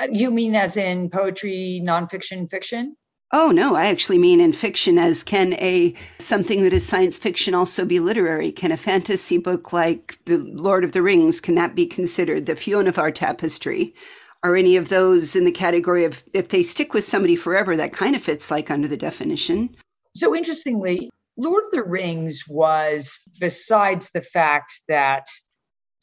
Uh, 0.00 0.08
you 0.10 0.30
mean 0.30 0.54
as 0.54 0.76
in 0.76 1.10
poetry, 1.10 1.82
nonfiction, 1.84 2.48
fiction? 2.48 2.96
Oh 3.32 3.50
no, 3.50 3.74
I 3.74 3.86
actually 3.86 4.18
mean 4.18 4.40
in 4.40 4.52
fiction 4.52 4.98
as 4.98 5.24
can 5.24 5.54
a 5.54 5.94
something 6.18 6.62
that 6.62 6.72
is 6.72 6.86
science 6.86 7.18
fiction 7.18 7.54
also 7.54 7.84
be 7.84 7.98
literary? 7.98 8.52
Can 8.52 8.70
a 8.70 8.76
fantasy 8.76 9.36
book 9.36 9.72
like 9.72 10.18
The 10.26 10.38
Lord 10.38 10.84
of 10.84 10.92
the 10.92 11.02
Rings 11.02 11.40
can 11.40 11.56
that 11.56 11.74
be 11.74 11.86
considered 11.86 12.46
the 12.46 12.54
Fionavar 12.54 13.12
Tapestry? 13.12 13.94
Are 14.42 14.56
any 14.56 14.76
of 14.76 14.88
those 14.88 15.34
in 15.34 15.44
the 15.44 15.52
category 15.52 16.04
of 16.04 16.24
if 16.32 16.48
they 16.48 16.62
stick 16.62 16.94
with 16.94 17.04
somebody 17.04 17.36
forever 17.36 17.76
that 17.76 17.92
kind 17.92 18.14
of 18.14 18.22
fits 18.22 18.50
like 18.50 18.70
under 18.70 18.86
the 18.86 18.96
definition? 18.96 19.74
So 20.14 20.34
interestingly, 20.34 21.10
Lord 21.36 21.64
of 21.64 21.70
the 21.72 21.84
Rings 21.84 22.44
was 22.48 23.18
besides 23.40 24.10
the 24.10 24.22
fact 24.22 24.80
that 24.88 25.26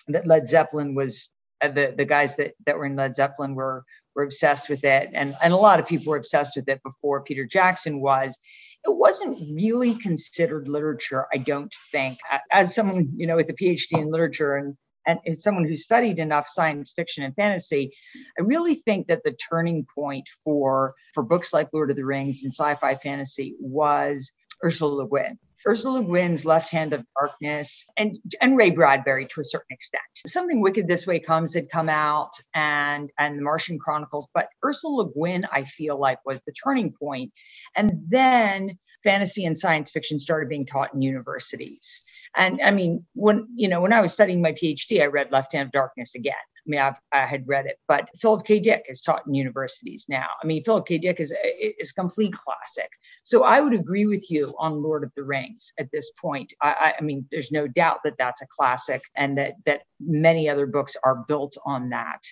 that 0.08 0.28
Led 0.28 0.48
Zeppelin 0.48 0.96
was 0.96 1.32
uh, 1.62 1.70
the 1.70 1.94
the 1.98 2.06
guys 2.06 2.36
that 2.36 2.54
that 2.66 2.78
were 2.78 2.86
in 2.86 2.96
Led 2.96 3.16
Zeppelin 3.16 3.56
were 3.56 3.84
were 4.16 4.24
obsessed 4.24 4.70
with 4.70 4.84
it, 4.84 5.10
and 5.14 5.36
and 5.42 5.54
a 5.54 5.58
lot 5.58 5.80
of 5.80 5.88
people 5.88 6.12
were 6.12 6.18
obsessed 6.18 6.56
with 6.56 6.68
it 6.70 6.82
before 6.84 7.24
Peter 7.24 7.46
Jackson 7.46 8.02
was. 8.02 8.38
It 8.86 8.96
wasn't 8.98 9.40
really 9.56 9.96
considered 9.96 10.68
literature, 10.68 11.26
I 11.34 11.38
don't 11.38 11.74
think. 11.92 12.20
As 12.52 12.76
someone 12.76 13.10
you 13.16 13.26
know 13.26 13.38
with 13.38 13.50
a 13.50 13.54
PhD 13.54 13.98
in 13.98 14.12
literature 14.12 14.56
and 14.56 14.76
and 15.06 15.20
as 15.28 15.44
someone 15.44 15.66
who 15.68 15.78
studied 15.78 16.20
enough 16.20 16.48
science 16.48 16.92
fiction 16.96 17.24
and 17.24 17.36
fantasy, 17.36 17.92
I 18.38 18.44
really 18.44 18.76
think 18.76 19.08
that 19.08 19.24
the 19.24 19.36
turning 19.50 19.86
point 19.94 20.28
for 20.44 20.94
for 21.14 21.24
books 21.24 21.54
like 21.54 21.70
Lord 21.74 21.90
of 21.90 21.96
the 21.96 22.06
Rings 22.06 22.42
and 22.44 22.54
sci-fi 22.54 22.96
fantasy 22.96 23.56
was 23.60 24.32
Ursula 24.64 25.04
Le 25.04 25.08
Guin. 25.08 25.38
Ursula 25.66 26.00
Le 26.00 26.04
Guin's 26.04 26.46
Left 26.46 26.70
Hand 26.72 26.94
of 26.94 27.06
Darkness, 27.18 27.86
and 27.98 28.18
and 28.42 28.58
Ray 28.58 28.72
Bradbury 28.72 29.28
to 29.28 29.42
a 29.42 29.44
certain 29.46 29.72
extent. 29.72 30.04
Something 30.28 30.62
Wicked 30.62 30.88
This 30.88 31.08
Way 31.08 31.20
Comes 31.20 31.54
had 31.54 31.70
come 31.70 31.90
out, 31.90 32.32
and 32.54 33.10
and 33.18 33.40
the 33.40 33.44
Martian 33.44 33.80
Chronicles, 33.80 34.28
but 34.34 34.50
Ursula 34.66 35.04
Le 35.04 35.12
Guin, 35.14 35.46
I 35.52 35.64
feel 35.64 35.98
like, 35.98 36.20
was 36.26 36.42
the 36.42 36.52
turning 36.52 36.94
point. 36.94 37.32
And 37.76 38.04
then 38.10 38.78
fantasy 39.04 39.46
and 39.46 39.58
science 39.58 39.92
fiction 39.92 40.20
started 40.20 40.50
being 40.50 40.66
taught 40.66 40.94
in 40.94 41.02
universities. 41.02 42.04
And 42.36 42.60
I 42.64 42.72
mean, 42.72 43.06
when 43.14 43.48
you 43.56 43.68
know, 43.68 43.82
when 43.82 43.94
I 43.94 44.02
was 44.02 44.14
studying 44.14 44.42
my 44.42 44.54
PhD, 44.54 45.02
I 45.02 45.08
read 45.08 45.32
Left 45.32 45.54
Hand 45.54 45.68
of 45.68 45.72
Darkness 45.72 46.16
again. 46.16 46.34
I 46.66 46.70
mean, 46.70 46.80
I've, 46.80 46.96
i 47.12 47.26
had 47.26 47.48
read 47.48 47.66
it, 47.66 47.78
but 47.90 48.10
Philip 48.20 48.46
K. 48.46 48.60
Dick 48.60 48.86
is 48.88 49.02
taught 49.02 49.28
in 49.28 49.34
universities 49.34 50.06
now. 50.08 50.28
I 50.42 50.48
mean, 50.48 50.64
Philip 50.64 50.88
K. 50.88 50.98
Dick 50.98 51.20
is 51.20 51.34
is 51.80 51.92
complete 51.92 52.34
classic. 52.34 52.90
So 53.24 53.44
I 53.44 53.60
would 53.60 53.74
agree 53.74 54.06
with 54.06 54.30
you 54.32 54.54
on 54.58 54.82
Lord 54.82 55.04
of 55.04 55.12
the 55.16 55.24
Rings 55.24 55.74
at 55.78 55.92
this 55.92 56.12
point. 56.20 56.54
I, 56.62 56.94
I 56.98 57.02
mean, 57.02 57.26
there's 57.32 57.52
no 57.52 57.68
doubt 57.68 58.00
that 58.06 58.18
that's 58.18 58.42
a 58.42 58.48
classic, 58.48 59.02
and 59.16 59.38
that 59.38 59.54
that 59.66 59.82
many 60.00 60.50
other 60.50 60.66
books 60.66 60.96
are 61.04 61.26
built 61.28 61.58
on 61.66 61.90
that, 61.90 62.24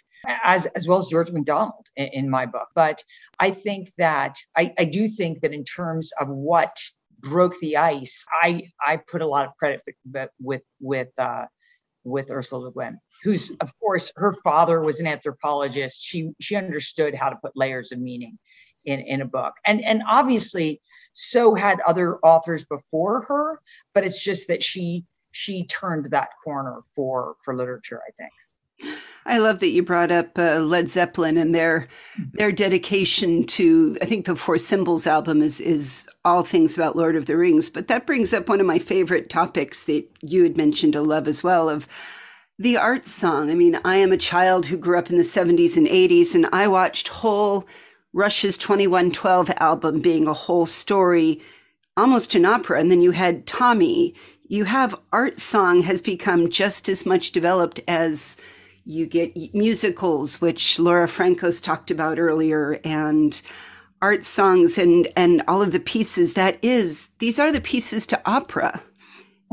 as 0.43 0.65
as 0.67 0.87
well 0.87 0.99
as 0.99 1.07
George 1.07 1.31
MacDonald 1.31 1.87
in, 1.97 2.07
in 2.07 2.29
my 2.29 2.45
book. 2.45 2.69
But 2.73 3.03
I 3.39 3.51
think 3.51 3.91
that 3.97 4.35
I, 4.55 4.73
I 4.79 4.85
do 4.85 5.09
think 5.09 5.41
that 5.41 5.53
in 5.53 5.65
terms 5.65 6.11
of 6.19 6.29
what 6.29 6.77
broke 7.21 7.59
the 7.59 7.77
ice, 7.77 8.25
I 8.41 8.69
I 8.85 8.97
put 8.97 9.21
a 9.21 9.27
lot 9.27 9.45
of 9.45 9.55
credit 9.57 9.81
with 9.85 10.29
with 10.39 10.61
with, 10.79 11.09
uh, 11.17 11.45
with 12.03 12.31
Ursula 12.31 12.65
Le 12.65 12.71
Guin 12.71 12.99
who's 13.23 13.51
of 13.59 13.71
course 13.79 14.11
her 14.15 14.33
father 14.33 14.81
was 14.81 14.99
an 14.99 15.07
anthropologist. 15.07 16.03
She 16.03 16.31
she 16.39 16.55
understood 16.55 17.15
how 17.15 17.29
to 17.29 17.35
put 17.35 17.55
layers 17.55 17.91
of 17.91 17.99
meaning 17.99 18.37
in 18.85 18.99
in 18.99 19.21
a 19.21 19.25
book. 19.25 19.53
And 19.65 19.83
and 19.83 20.01
obviously 20.07 20.81
so 21.13 21.55
had 21.55 21.79
other 21.81 22.17
authors 22.19 22.65
before 22.65 23.21
her 23.23 23.59
but 23.93 24.05
it's 24.05 24.21
just 24.21 24.47
that 24.47 24.63
she 24.63 25.05
she 25.31 25.65
turned 25.65 26.11
that 26.11 26.29
corner 26.43 26.81
for 26.95 27.35
for 27.43 27.55
literature 27.55 28.01
i 28.07 28.11
think 28.17 28.31
I 29.25 29.37
love 29.37 29.59
that 29.59 29.69
you 29.69 29.83
brought 29.83 30.11
up 30.11 30.37
uh, 30.37 30.59
Led 30.59 30.89
Zeppelin 30.89 31.37
and 31.37 31.53
their 31.53 31.87
their 32.33 32.51
dedication 32.51 33.45
to. 33.47 33.97
I 34.01 34.05
think 34.05 34.25
the 34.25 34.35
Four 34.35 34.57
Symbols 34.57 35.05
album 35.05 35.41
is 35.41 35.61
is 35.61 36.07
all 36.25 36.43
things 36.43 36.75
about 36.75 36.95
Lord 36.95 37.15
of 37.15 37.27
the 37.27 37.37
Rings, 37.37 37.69
but 37.69 37.87
that 37.87 38.07
brings 38.07 38.33
up 38.33 38.49
one 38.49 38.59
of 38.59 38.65
my 38.65 38.79
favorite 38.79 39.29
topics 39.29 39.83
that 39.83 40.07
you 40.21 40.43
had 40.43 40.57
mentioned 40.57 40.95
a 40.95 41.01
love 41.01 41.27
as 41.27 41.43
well 41.43 41.69
of 41.69 41.87
the 42.57 42.77
art 42.77 43.07
song. 43.07 43.49
I 43.49 43.55
mean, 43.55 43.79
I 43.83 43.97
am 43.97 44.11
a 44.11 44.17
child 44.17 44.67
who 44.67 44.77
grew 44.77 44.97
up 44.97 45.09
in 45.09 45.17
the 45.17 45.23
70s 45.23 45.77
and 45.77 45.87
80s, 45.87 46.35
and 46.35 46.47
I 46.51 46.67
watched 46.67 47.07
whole 47.07 47.67
Rush's 48.13 48.57
2112 48.57 49.51
album 49.57 49.99
being 49.99 50.27
a 50.27 50.33
whole 50.33 50.65
story, 50.65 51.41
almost 51.95 52.35
an 52.35 52.45
opera. 52.45 52.79
And 52.79 52.91
then 52.91 53.01
you 53.01 53.11
had 53.11 53.47
Tommy. 53.47 54.13
You 54.47 54.65
have 54.65 54.99
art 55.13 55.39
song 55.39 55.81
has 55.81 56.01
become 56.01 56.49
just 56.49 56.89
as 56.89 57.05
much 57.05 57.31
developed 57.31 57.79
as 57.87 58.37
you 58.85 59.05
get 59.05 59.35
musicals, 59.53 60.41
which 60.41 60.79
Laura 60.79 61.07
Franco's 61.07 61.61
talked 61.61 61.91
about 61.91 62.19
earlier, 62.19 62.79
and 62.83 63.41
art 64.01 64.25
songs 64.25 64.77
and 64.77 65.07
and 65.15 65.43
all 65.47 65.61
of 65.61 65.71
the 65.71 65.79
pieces 65.79 66.33
that 66.33 66.57
is 66.63 67.09
these 67.19 67.37
are 67.37 67.51
the 67.51 67.61
pieces 67.61 68.07
to 68.07 68.19
opera 68.25 68.81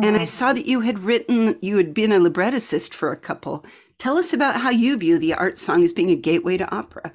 and 0.01 0.17
I 0.17 0.25
saw 0.25 0.53
that 0.53 0.67
you 0.67 0.81
had 0.81 1.01
written, 1.01 1.59
you 1.61 1.77
had 1.77 1.93
been 1.93 2.13
a 2.13 2.21
librettist 2.21 2.95
for 2.95 3.11
a 3.11 3.17
couple. 3.17 3.65
Tell 3.99 4.17
us 4.17 4.33
about 4.33 4.61
how 4.61 4.71
you 4.71 4.97
view 4.97 5.19
the 5.19 5.35
art 5.35 5.59
song 5.59 5.83
as 5.83 5.93
being 5.93 6.11
a 6.11 6.17
gateway 6.17 6.57
to 6.57 6.73
opera. 6.75 7.13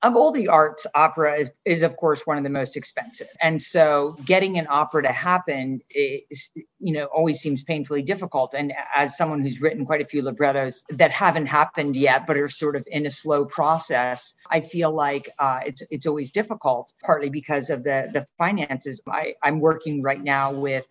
Of 0.00 0.14
all 0.14 0.30
the 0.30 0.46
arts, 0.46 0.86
opera 0.94 1.40
is, 1.40 1.48
is, 1.64 1.82
of 1.82 1.96
course 1.96 2.24
one 2.24 2.38
of 2.38 2.44
the 2.44 2.50
most 2.50 2.76
expensive, 2.76 3.26
and 3.40 3.60
so 3.60 4.16
getting 4.24 4.56
an 4.56 4.68
opera 4.70 5.02
to 5.02 5.12
happen 5.12 5.80
is, 5.90 6.50
you 6.78 6.92
know, 6.92 7.06
always 7.06 7.40
seems 7.40 7.64
painfully 7.64 8.02
difficult. 8.02 8.54
And 8.54 8.72
as 8.94 9.16
someone 9.16 9.42
who's 9.42 9.60
written 9.60 9.84
quite 9.84 10.00
a 10.00 10.06
few 10.06 10.22
librettos 10.22 10.84
that 10.90 11.10
haven't 11.10 11.46
happened 11.46 11.96
yet, 11.96 12.28
but 12.28 12.36
are 12.36 12.48
sort 12.48 12.76
of 12.76 12.84
in 12.86 13.06
a 13.06 13.10
slow 13.10 13.44
process, 13.44 14.34
I 14.48 14.60
feel 14.60 14.92
like 14.92 15.30
uh, 15.40 15.60
it's 15.66 15.82
it's 15.90 16.06
always 16.06 16.30
difficult, 16.30 16.92
partly 17.02 17.28
because 17.28 17.68
of 17.68 17.82
the 17.82 18.08
the 18.12 18.24
finances. 18.38 19.02
I, 19.08 19.34
I'm 19.42 19.58
working 19.58 20.02
right 20.02 20.22
now 20.22 20.52
with 20.52 20.84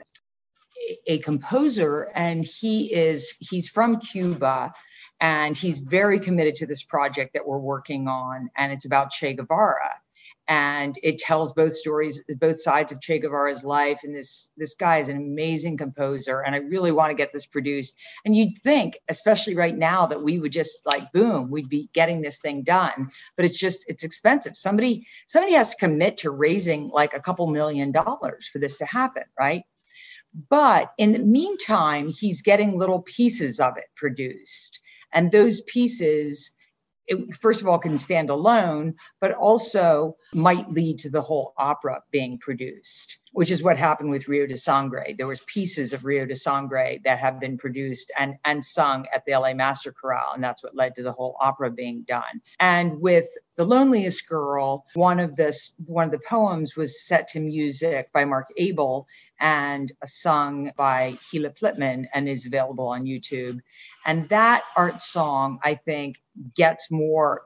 a 1.08 1.20
composer 1.20 2.12
and 2.14 2.44
he 2.44 2.94
is 2.94 3.34
he's 3.40 3.68
from 3.68 4.00
Cuba 4.00 4.74
and 5.20 5.58
he's 5.58 5.80
very 5.80 6.20
committed 6.20 6.56
to 6.58 6.68
this 6.68 6.84
project 6.84 7.34
that 7.34 7.48
we're 7.48 7.58
working 7.58 8.08
on 8.08 8.50
and 8.58 8.72
it's 8.72 8.86
about 8.86 9.12
Che 9.12 9.34
Guevara. 9.34 9.96
And 10.50 10.98
it 11.04 11.18
tells 11.18 11.52
both 11.52 11.76
stories 11.76 12.24
both 12.40 12.62
sides 12.62 12.94
of 12.94 13.02
Che 13.02 13.20
Guevara's 13.20 13.66
life. 13.66 14.00
And 14.04 14.16
this 14.16 14.50
this 14.56 14.76
guy 14.76 15.00
is 15.00 15.10
an 15.10 15.18
amazing 15.18 15.76
composer 15.76 16.42
and 16.42 16.56
I 16.56 16.60
really 16.60 16.94
want 16.94 17.10
to 17.10 17.16
get 17.16 17.34
this 17.34 17.46
produced. 17.46 17.96
And 18.24 18.34
you'd 18.34 18.58
think 18.60 18.98
especially 19.10 19.56
right 19.56 19.78
now 19.78 20.06
that 20.06 20.22
we 20.22 20.40
would 20.40 20.54
just 20.54 20.86
like 20.86 21.12
boom 21.12 21.50
we'd 21.50 21.68
be 21.68 21.90
getting 21.94 22.22
this 22.22 22.40
thing 22.40 22.64
done. 22.64 23.10
But 23.36 23.44
it's 23.44 23.58
just 23.58 23.84
it's 23.90 24.06
expensive. 24.06 24.56
Somebody 24.56 25.06
somebody 25.26 25.54
has 25.54 25.72
to 25.72 25.78
commit 25.78 26.18
to 26.20 26.32
raising 26.32 26.90
like 26.90 27.14
a 27.14 27.20
couple 27.22 27.48
million 27.48 27.92
dollars 27.92 28.48
for 28.48 28.60
this 28.60 28.78
to 28.78 28.86
happen 28.86 29.24
right? 29.38 29.64
But 30.50 30.94
in 30.98 31.14
the 31.14 31.20
meantime, 31.20 32.10
he's 32.10 32.42
getting 32.42 32.78
little 32.78 33.02
pieces 33.02 33.60
of 33.60 33.76
it 33.78 33.86
produced. 33.96 34.80
And 35.14 35.32
those 35.32 35.62
pieces, 35.62 36.52
it, 37.08 37.36
first 37.36 37.62
of 37.62 37.68
all, 37.68 37.80
can 37.80 37.98
stand 37.98 38.30
alone, 38.30 38.96
but 39.20 39.34
also 39.34 40.18
might 40.34 40.70
lead 40.70 41.00
to 41.00 41.10
the 41.10 41.22
whole 41.22 41.54
opera 41.58 42.04
being 42.12 42.38
produced, 42.38 43.18
which 43.32 43.52
is 43.52 43.64
what 43.64 43.78
happened 43.78 44.10
with 44.10 44.28
Rio 44.28 44.46
de 44.46 44.58
Sangre. 44.58 45.16
There 45.18 45.28
was 45.28 45.42
pieces 45.42 45.94
of 45.94 46.06
Rio 46.06 46.26
de 46.26 46.36
Sangre 46.36 47.00
that 47.06 47.20
have 47.20 47.40
been 47.40 47.58
produced 47.58 48.12
and, 48.20 48.36
and 48.46 48.64
sung 48.64 49.06
at 49.14 49.24
the 49.26 49.38
LA 49.38 49.54
Master 49.54 49.94
Chorale, 49.94 50.34
and 50.34 50.44
that's 50.44 50.64
what 50.64 50.76
led 50.76 50.96
to 50.96 51.04
the 51.04 51.14
whole 51.14 51.38
opera 51.40 51.72
being 51.72 52.04
done. 52.08 52.42
And 52.60 53.00
with 53.00 53.28
the 53.58 53.66
Loneliest 53.66 54.28
Girl, 54.28 54.86
one 54.94 55.20
of 55.20 55.36
this 55.36 55.74
one 55.88 56.06
of 56.06 56.12
the 56.12 56.22
poems 56.30 56.76
was 56.76 57.04
set 57.04 57.28
to 57.30 57.40
music 57.40 58.12
by 58.14 58.24
Mark 58.24 58.50
Abel 58.58 59.08
and 59.40 59.92
sung 60.06 60.72
by 60.78 61.18
Hila 61.32 61.58
Plitmann 61.58 62.06
and 62.14 62.30
is 62.30 62.46
available 62.46 62.88
on 62.88 63.06
YouTube. 63.06 63.60
And 64.08 64.28
that 64.30 64.64
art 64.78 65.02
song, 65.02 65.60
I 65.64 65.76
think, 65.76 66.16
gets 66.56 66.90
more 66.90 67.42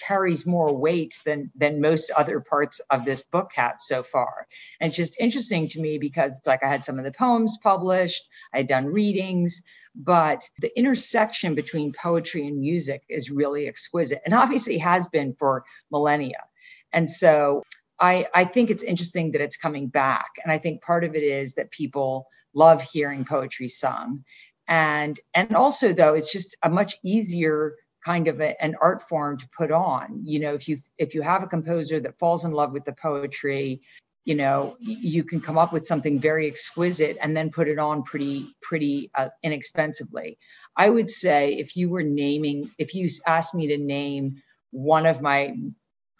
carries 0.00 0.46
more 0.46 0.74
weight 0.74 1.14
than 1.26 1.50
than 1.54 1.80
most 1.80 2.10
other 2.16 2.40
parts 2.40 2.80
of 2.90 3.04
this 3.04 3.22
book 3.22 3.50
have 3.54 3.76
so 3.78 4.02
far. 4.02 4.46
And 4.80 4.88
it's 4.88 4.96
just 4.96 5.20
interesting 5.20 5.68
to 5.68 5.80
me 5.80 5.98
because 5.98 6.32
like 6.46 6.62
I 6.64 6.68
had 6.68 6.86
some 6.86 6.98
of 6.98 7.04
the 7.04 7.12
poems 7.12 7.58
published, 7.62 8.24
I 8.54 8.58
had 8.58 8.68
done 8.68 8.86
readings, 8.86 9.62
but 9.94 10.42
the 10.60 10.76
intersection 10.78 11.54
between 11.54 11.92
poetry 11.92 12.46
and 12.46 12.58
music 12.58 13.02
is 13.10 13.30
really 13.30 13.68
exquisite 13.68 14.22
and 14.24 14.32
obviously 14.32 14.78
has 14.78 15.06
been 15.08 15.34
for 15.38 15.64
millennia. 15.90 16.44
And 16.92 17.10
so 17.10 17.62
I, 18.00 18.26
I 18.34 18.44
think 18.44 18.70
it's 18.70 18.82
interesting 18.82 19.32
that 19.32 19.42
it's 19.42 19.56
coming 19.58 19.88
back. 19.88 20.30
And 20.42 20.50
I 20.50 20.58
think 20.58 20.82
part 20.82 21.04
of 21.04 21.14
it 21.14 21.22
is 21.22 21.54
that 21.54 21.70
people 21.70 22.26
love 22.54 22.82
hearing 22.82 23.24
poetry 23.24 23.68
sung. 23.68 24.24
And 24.70 25.18
and 25.34 25.54
also 25.54 25.92
though 25.92 26.14
it's 26.14 26.32
just 26.32 26.56
a 26.62 26.70
much 26.70 26.96
easier 27.02 27.74
kind 28.04 28.28
of 28.28 28.40
a, 28.40 28.60
an 28.62 28.76
art 28.80 29.02
form 29.02 29.36
to 29.38 29.48
put 29.56 29.70
on. 29.70 30.20
You 30.22 30.40
know, 30.40 30.54
if 30.54 30.68
you 30.68 30.78
if 30.96 31.14
you 31.14 31.22
have 31.22 31.42
a 31.42 31.48
composer 31.48 32.00
that 32.00 32.18
falls 32.18 32.44
in 32.44 32.52
love 32.52 32.72
with 32.72 32.84
the 32.84 32.92
poetry, 32.92 33.82
you 34.24 34.36
know, 34.36 34.76
you 34.80 35.24
can 35.24 35.40
come 35.40 35.58
up 35.58 35.72
with 35.72 35.86
something 35.86 36.20
very 36.20 36.46
exquisite 36.46 37.18
and 37.20 37.36
then 37.36 37.50
put 37.50 37.68
it 37.68 37.78
on 37.78 38.04
pretty 38.04 38.46
pretty 38.62 39.10
uh, 39.14 39.28
inexpensively. 39.42 40.38
I 40.76 40.88
would 40.88 41.10
say 41.10 41.54
if 41.54 41.76
you 41.76 41.90
were 41.90 42.04
naming, 42.04 42.70
if 42.78 42.94
you 42.94 43.08
asked 43.26 43.54
me 43.54 43.66
to 43.68 43.76
name 43.76 44.40
one 44.70 45.04
of 45.04 45.20
my 45.20 45.56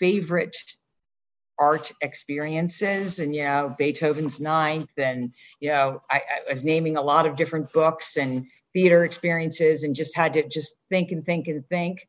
favorite 0.01 0.57
art 1.61 1.93
experiences. 2.01 3.19
And 3.21 3.35
you 3.37 3.45
know 3.45 3.75
beethoven's 3.79 4.41
ninth 4.41 4.91
and 4.97 5.33
you 5.61 5.69
know 5.69 6.03
I, 6.11 6.17
I, 6.17 6.51
was 6.51 6.65
naming 6.65 6.97
a 6.97 7.03
lot 7.03 7.27
of 7.27 7.37
different 7.37 7.73
books 7.73 8.17
and 8.17 8.47
theater 8.73 9.05
experiences 9.05 9.85
and 9.85 9.95
just 9.95 10.17
had 10.17 10.33
to 10.35 10.49
just 10.49 10.75
think 10.89 11.13
and 11.13 11.25
think 11.25 11.47
and 11.47 11.65
think. 11.69 12.09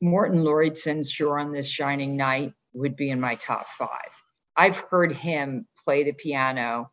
Morten 0.00 0.44
Lauridsen's 0.44 1.10
sure 1.10 1.40
on 1.40 1.52
this 1.52 1.68
shining 1.68 2.16
night 2.16 2.52
would 2.72 2.94
be 2.94 3.10
in 3.10 3.20
my 3.20 3.34
top 3.36 3.66
five. 3.66 4.10
I've 4.56 4.76
heard 4.76 5.12
him 5.12 5.66
play 5.84 6.04
the 6.04 6.12
piano 6.12 6.90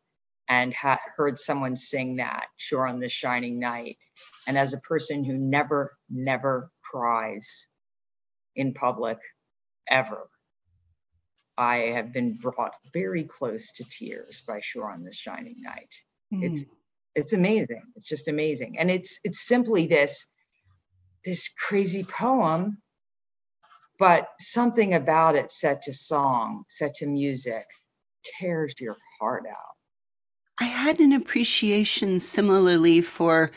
and 0.47 0.73
ha- 0.73 1.01
heard 1.17 1.37
someone 1.37 1.75
sing 1.75 2.17
that 2.17 2.45
sure 2.57 2.87
on 2.87 2.99
this 2.99 3.11
shining 3.11 3.59
night. 3.59 3.97
And 4.47 4.57
as 4.57 4.73
a 4.73 4.79
person 4.79 5.23
who 5.23 5.33
never 5.33 5.95
never 6.09 6.71
cries 6.83 7.67
in 8.55 8.73
public 8.73 9.17
ever 9.89 10.29
I 11.57 11.77
have 11.77 12.11
been 12.11 12.35
brought 12.35 12.73
very 12.93 13.23
close 13.23 13.71
to 13.73 13.85
tears 13.85 14.43
by 14.47 14.59
Sure 14.61 14.91
on 14.91 15.03
This 15.03 15.17
Shining 15.17 15.61
Night. 15.61 15.93
Mm. 16.33 16.43
It's 16.43 16.65
it's 17.15 17.33
amazing. 17.33 17.81
It's 17.95 18.07
just 18.07 18.27
amazing. 18.27 18.77
And 18.77 18.91
it's 18.91 19.19
it's 19.23 19.47
simply 19.47 19.87
this 19.87 20.27
this 21.23 21.49
crazy 21.49 22.03
poem, 22.03 22.77
but 23.97 24.27
something 24.39 24.93
about 24.93 25.35
it 25.35 25.51
set 25.51 25.83
to 25.83 25.93
song, 25.93 26.65
set 26.67 26.95
to 26.95 27.07
music, 27.07 27.65
tears 28.39 28.73
your 28.79 28.97
heart 29.19 29.45
out. 29.49 29.75
I 30.59 30.65
had 30.65 30.99
an 30.99 31.13
appreciation 31.13 32.19
similarly 32.19 33.01
for 33.01 33.51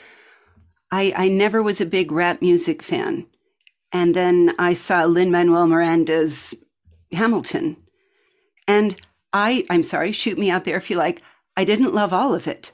I, 0.91 1.13
I 1.17 1.29
never 1.29 1.63
was 1.63 1.81
a 1.81 1.87
big 1.87 2.11
rap 2.11 2.41
music 2.41 2.83
fan. 2.83 3.27
And 3.93 4.15
then 4.15 4.55
I 4.59 4.75
saw 4.75 5.05
Lin 5.05 5.31
Manuel 5.31 5.67
Miranda's 5.67 6.55
Hamilton 7.13 7.77
and 8.69 8.95
I, 9.33 9.65
I'm 9.71 9.83
sorry, 9.83 10.13
shoot 10.13 10.39
me 10.39 10.51
out 10.51 10.65
there 10.65 10.77
if 10.77 10.91
you 10.91 10.97
like. 10.97 11.23
I 11.57 11.65
didn't 11.65 11.95
love 11.95 12.13
all 12.13 12.35
of 12.35 12.47
it, 12.47 12.71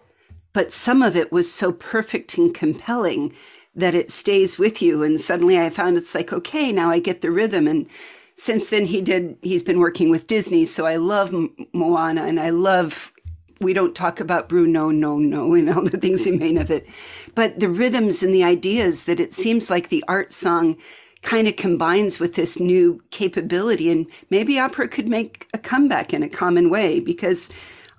but 0.53 0.73
some 0.73 1.03
of 1.03 1.17
it 1.17 1.33
was 1.33 1.51
so 1.51 1.73
perfect 1.73 2.37
and 2.37 2.53
compelling 2.53 3.33
that 3.75 3.95
it 3.95 4.11
stays 4.11 4.59
with 4.59 4.83
you. 4.83 5.03
And 5.03 5.21
suddenly 5.21 5.59
I 5.59 5.71
found 5.71 5.97
it's 5.97 6.15
like, 6.15 6.33
okay, 6.33 6.71
now 6.73 6.91
I 6.91 6.99
get 6.99 7.23
the 7.23 7.31
rhythm. 7.31 7.67
And 7.67 7.87
since 8.35 8.69
then 8.69 8.87
he 8.87 9.01
did, 9.01 9.37
he's 9.43 9.63
been 9.63 9.79
working 9.79 10.11
with 10.11 10.27
Disney. 10.27 10.65
So 10.65 10.85
I 10.85 10.97
love 10.97 11.35
Moana 11.73 12.25
and 12.25 12.39
I 12.39 12.51
love, 12.51 13.13
we 13.61 13.73
don't 13.73 13.95
talk 13.95 14.21
about 14.21 14.49
Bruno, 14.49 14.91
no, 14.91 15.19
no, 15.19 15.55
and 15.55 15.71
all 15.71 15.83
the 15.83 15.97
things 15.97 16.25
he 16.25 16.33
made 16.33 16.59
of 16.59 16.71
it. 16.71 16.87
But 17.35 17.61
the 17.61 17.69
rhythms 17.69 18.23
and 18.23 18.35
the 18.35 18.45
ideas 18.45 19.05
that 19.05 19.21
it 19.21 19.33
seems 19.33 19.71
like 19.71 19.89
the 19.89 20.05
art 20.07 20.33
song 20.33 20.77
kind 21.25 21.49
of 21.49 21.57
combines 21.57 22.21
with 22.21 22.35
this 22.35 22.61
new 22.61 23.03
capability. 23.11 23.91
And 23.91 24.07
maybe 24.31 24.59
opera 24.61 24.87
could 24.87 25.09
make 25.09 25.49
a 25.53 25.59
comeback 25.59 26.15
in 26.15 26.23
a 26.23 26.29
common 26.29 26.71
way 26.71 27.01
because 27.01 27.51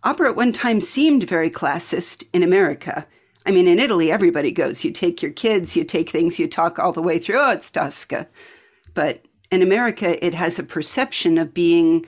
opera 0.03 0.29
at 0.29 0.35
one 0.35 0.53
time 0.53 0.79
seemed 0.79 1.27
very 1.27 1.49
classist 1.49 2.25
in 2.31 2.43
America. 2.43 3.05
I 3.45 3.51
mean, 3.51 3.67
in 3.67 3.79
Italy, 3.79 4.11
everybody 4.11 4.51
goes. 4.51 4.83
You 4.83 4.91
take 4.91 5.21
your 5.21 5.31
kids, 5.31 5.75
you 5.75 5.83
take 5.83 6.09
things, 6.09 6.39
you 6.39 6.47
talk 6.47 6.79
all 6.79 6.93
the 6.93 7.01
way 7.01 7.19
through. 7.19 7.39
Oh, 7.39 7.51
it's 7.51 7.69
Tosca. 7.69 8.27
But 8.93 9.25
in 9.51 9.61
America, 9.61 10.23
it 10.25 10.33
has 10.33 10.57
a 10.57 10.63
perception 10.63 11.37
of 11.37 11.53
being 11.53 12.05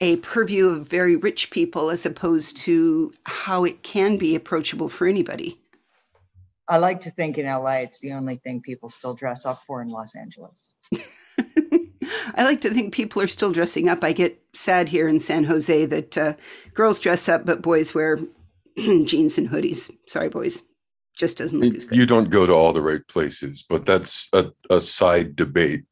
a 0.00 0.16
purview 0.16 0.68
of 0.68 0.88
very 0.88 1.16
rich 1.16 1.50
people 1.50 1.90
as 1.90 2.06
opposed 2.06 2.56
to 2.58 3.12
how 3.24 3.64
it 3.64 3.82
can 3.82 4.16
be 4.16 4.34
approachable 4.34 4.88
for 4.88 5.06
anybody. 5.06 5.58
I 6.68 6.78
like 6.78 7.00
to 7.02 7.10
think 7.10 7.38
in 7.38 7.46
LA, 7.46 7.78
it's 7.78 8.00
the 8.00 8.12
only 8.12 8.36
thing 8.36 8.60
people 8.60 8.90
still 8.90 9.14
dress 9.14 9.46
up 9.46 9.62
for 9.66 9.80
in 9.80 9.88
Los 9.88 10.14
Angeles. 10.14 10.74
I 12.34 12.44
like 12.44 12.60
to 12.62 12.70
think 12.70 12.92
people 12.92 13.22
are 13.22 13.28
still 13.28 13.52
dressing 13.52 13.88
up. 13.88 14.04
I 14.04 14.12
get 14.12 14.40
sad 14.52 14.88
here 14.88 15.08
in 15.08 15.18
San 15.18 15.44
Jose 15.44 15.86
that 15.86 16.18
uh, 16.18 16.34
girls 16.74 17.00
dress 17.00 17.28
up, 17.28 17.46
but 17.46 17.62
boys 17.62 17.94
wear 17.94 18.18
jeans 18.76 19.38
and 19.38 19.48
hoodies. 19.48 19.90
Sorry, 20.06 20.28
boys. 20.28 20.62
Just 21.16 21.38
doesn't 21.38 21.58
look 21.58 21.74
as 21.74 21.84
good. 21.84 21.98
You 21.98 22.06
don't 22.06 22.30
go 22.30 22.46
to 22.46 22.52
all 22.52 22.72
the 22.72 22.82
right 22.82 23.06
places, 23.08 23.64
but 23.68 23.84
that's 23.84 24.28
a, 24.32 24.52
a 24.70 24.80
side 24.80 25.34
debate. 25.34 25.84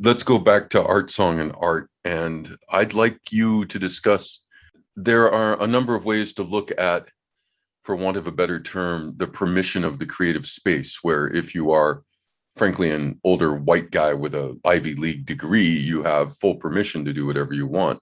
Let's 0.00 0.24
go 0.24 0.38
back 0.38 0.70
to 0.70 0.84
art 0.84 1.10
song 1.10 1.38
and 1.38 1.54
art. 1.60 1.88
And 2.04 2.56
I'd 2.70 2.94
like 2.94 3.18
you 3.30 3.66
to 3.66 3.78
discuss 3.78 4.40
there 4.96 5.30
are 5.30 5.62
a 5.62 5.66
number 5.66 5.94
of 5.94 6.04
ways 6.04 6.32
to 6.34 6.42
look 6.42 6.72
at 6.76 7.08
for 7.84 7.94
want 7.94 8.16
of 8.16 8.26
a 8.26 8.32
better 8.32 8.58
term, 8.58 9.14
the 9.18 9.26
permission 9.26 9.84
of 9.84 9.98
the 9.98 10.06
creative 10.06 10.46
space, 10.46 11.00
where 11.02 11.28
if 11.28 11.54
you 11.54 11.70
are, 11.70 12.02
frankly, 12.56 12.90
an 12.90 13.20
older 13.22 13.54
white 13.54 13.90
guy 13.90 14.14
with 14.14 14.34
a 14.34 14.58
Ivy 14.64 14.94
League 14.94 15.26
degree, 15.26 15.68
you 15.68 16.02
have 16.02 16.36
full 16.38 16.56
permission 16.56 17.04
to 17.04 17.12
do 17.12 17.26
whatever 17.26 17.52
you 17.52 17.66
want. 17.66 18.00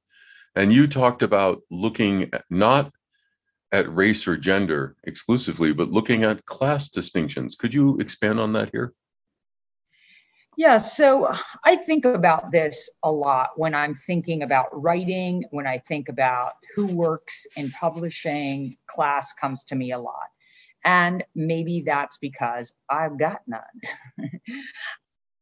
And 0.55 0.73
you 0.73 0.87
talked 0.87 1.23
about 1.23 1.63
looking 1.71 2.31
not 2.49 2.93
at 3.73 3.93
race 3.93 4.29
or 4.29 4.37
gender 4.37 4.95
exclusively, 5.03 5.73
but 5.73 5.91
looking 5.91 6.23
at 6.23 6.47
class 6.47 6.89
distinctions. 6.89 7.57
Could 7.57 7.75
you 7.75 7.99
expand 7.99 8.39
on 8.39 8.53
that 8.53 8.71
here? 8.73 8.93
Yeah, 10.57 10.77
so 10.77 11.35
I 11.65 11.77
think 11.77 12.05
about 12.05 12.51
this 12.51 12.91
a 13.03 13.11
lot 13.11 13.51
when 13.57 13.75
I'm 13.75 13.95
thinking 13.95 14.43
about 14.43 14.69
writing, 14.73 15.45
when 15.51 15.67
I 15.67 15.79
think 15.79 16.11
about 16.11 16.53
who 16.75 16.87
works 16.87 17.47
in 17.57 17.71
publishing, 17.71 18.77
class 18.87 19.33
comes 19.33 19.65
to 19.65 19.75
me 19.75 19.93
a 19.93 19.99
lot. 19.99 20.29
And 20.85 21.25
maybe 21.35 21.83
that's 21.87 22.19
because 22.19 22.75
I've 22.91 23.19
got 23.19 23.41
none. 23.47 23.63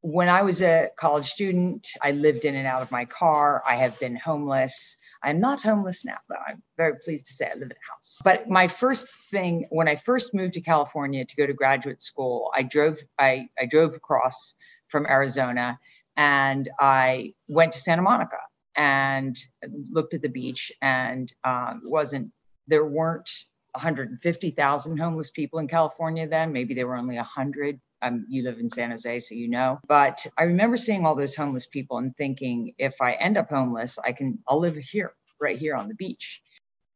when 0.03 0.29
I 0.29 0.42
was 0.42 0.62
a 0.62 0.90
college 0.96 1.27
student, 1.27 1.88
I 2.03 2.12
lived 2.12 2.44
in 2.44 2.55
and 2.55 2.66
out 2.66 2.83
of 2.83 2.90
my 2.90 3.05
car. 3.05 3.62
I 3.68 3.77
have 3.77 3.99
been 3.99 4.16
homeless. 4.16 4.96
I'm 5.23 5.40
not 5.40 5.61
homeless 5.61 6.05
now, 6.05 6.18
though. 6.29 6.37
I'm 6.46 6.62
very 6.77 6.96
pleased 7.05 7.27
to 7.27 7.33
say 7.33 7.46
I 7.46 7.55
live 7.55 7.64
in 7.64 7.73
a 7.73 7.92
house. 7.92 8.18
But 8.23 8.49
my 8.49 8.68
first 8.68 9.12
thing, 9.31 9.66
when 9.70 9.88
I 9.88 9.96
first 9.96 10.35
moved 10.35 10.55
to 10.55 10.61
California 10.61 11.25
to 11.25 11.37
go 11.37 11.46
to 11.46 11.53
graduate 11.53 12.03
school, 12.03 12.51
I 12.55 12.62
drove, 12.62 12.99
I, 13.18 13.49
I 13.59 13.66
drove 13.66 13.94
across 13.94 14.55
from 14.90 15.07
Arizona. 15.07 15.79
And 16.16 16.68
I 16.79 17.35
went 17.48 17.72
to 17.72 17.79
Santa 17.79 18.03
Monica 18.03 18.37
and 18.76 19.37
looked 19.90 20.14
at 20.14 20.22
the 20.22 20.29
beach 20.29 20.72
and 20.83 21.33
um, 21.44 21.83
wasn't, 21.85 22.31
there 22.66 22.85
weren't 22.85 23.31
150,000 23.72 24.96
homeless 24.96 25.31
people 25.31 25.59
in 25.59 25.68
California 25.68 26.29
then. 26.29 26.53
Maybe 26.53 26.74
there 26.74 26.87
were 26.87 26.96
only 26.96 27.16
100. 27.16 27.81
Um, 28.03 28.24
you 28.29 28.42
live 28.42 28.59
in 28.59 28.70
San 28.70 28.90
Jose, 28.90 29.20
so 29.20 29.35
you 29.35 29.48
know. 29.48 29.79
But 29.87 30.26
I 30.38 30.44
remember 30.44 30.76
seeing 30.76 31.05
all 31.05 31.14
those 31.14 31.35
homeless 31.35 31.66
people 31.66 31.98
and 31.98 32.16
thinking, 32.16 32.72
if 32.79 33.00
I 33.00 33.12
end 33.12 33.37
up 33.37 33.50
homeless, 33.50 33.98
I 33.98 34.12
can, 34.12 34.38
I'll 34.48 34.61
live 34.61 34.76
here, 34.76 35.12
right 35.40 35.59
here 35.59 35.74
on 35.74 35.88
the 35.88 35.94
beach. 35.94 36.40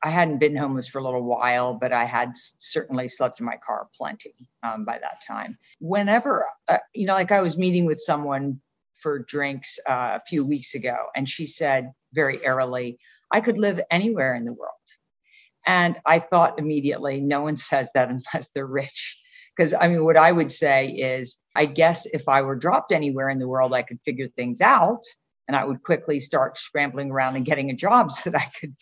I 0.04 0.10
hadn't 0.10 0.38
been 0.38 0.54
homeless 0.54 0.86
for 0.86 0.98
a 0.98 1.02
little 1.02 1.22
while, 1.22 1.72
but 1.72 1.90
I 1.90 2.04
had 2.04 2.32
certainly 2.58 3.08
slept 3.08 3.40
in 3.40 3.46
my 3.46 3.56
car 3.56 3.88
plenty 3.96 4.34
um, 4.62 4.84
by 4.84 4.98
that 4.98 5.22
time. 5.26 5.56
Whenever, 5.80 6.44
uh, 6.68 6.76
you 6.94 7.06
know, 7.06 7.14
like 7.14 7.32
I 7.32 7.40
was 7.40 7.56
meeting 7.56 7.86
with 7.86 7.98
someone 7.98 8.60
for 8.94 9.20
drinks 9.20 9.78
uh, 9.88 10.18
a 10.18 10.22
few 10.28 10.44
weeks 10.44 10.74
ago, 10.74 10.94
and 11.16 11.26
she 11.26 11.46
said 11.46 11.90
very 12.12 12.44
airily, 12.44 12.98
I 13.32 13.40
could 13.40 13.56
live 13.56 13.80
anywhere 13.90 14.34
in 14.34 14.44
the 14.44 14.52
world. 14.52 14.74
And 15.66 15.96
I 16.04 16.18
thought 16.18 16.58
immediately, 16.58 17.22
no 17.22 17.40
one 17.40 17.56
says 17.70 17.88
that 17.94 18.10
unless 18.10 18.50
they're 18.54 18.66
rich. 18.66 19.16
Because 19.56 19.72
I 19.72 19.88
mean, 19.88 20.04
what 20.04 20.18
I 20.18 20.32
would 20.32 20.52
say 20.52 20.88
is, 20.88 21.38
I 21.56 21.64
guess 21.64 22.04
if 22.06 22.28
I 22.28 22.42
were 22.42 22.56
dropped 22.56 22.92
anywhere 22.92 23.30
in 23.30 23.38
the 23.38 23.48
world, 23.48 23.72
I 23.72 23.82
could 23.82 24.00
figure 24.04 24.28
things 24.28 24.60
out 24.60 25.02
and 25.48 25.56
I 25.56 25.64
would 25.64 25.82
quickly 25.82 26.20
start 26.20 26.58
scrambling 26.58 27.10
around 27.10 27.36
and 27.36 27.44
getting 27.44 27.70
a 27.70 27.74
job 27.74 28.12
so 28.12 28.30
that 28.30 28.40
I 28.40 28.50
could 28.60 28.74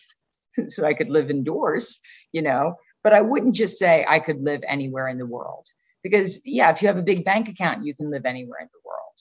so 0.67 0.85
I 0.85 0.93
could 0.93 1.09
live 1.09 1.29
indoors, 1.29 1.99
you 2.31 2.41
know. 2.41 2.75
But 3.03 3.13
I 3.13 3.21
wouldn't 3.21 3.55
just 3.55 3.77
say 3.77 4.05
I 4.07 4.19
could 4.19 4.41
live 4.41 4.63
anywhere 4.67 5.07
in 5.09 5.17
the 5.17 5.25
world 5.25 5.67
Because, 6.03 6.39
yeah, 6.45 6.71
if 6.71 6.81
you 6.81 6.87
have 6.87 6.97
a 6.97 7.03
big 7.03 7.25
bank 7.25 7.49
account, 7.49 7.85
you 7.85 7.93
can 7.95 8.09
live 8.09 8.25
anywhere 8.25 8.59
in 8.61 8.69
the 8.71 8.79
world. 8.85 9.17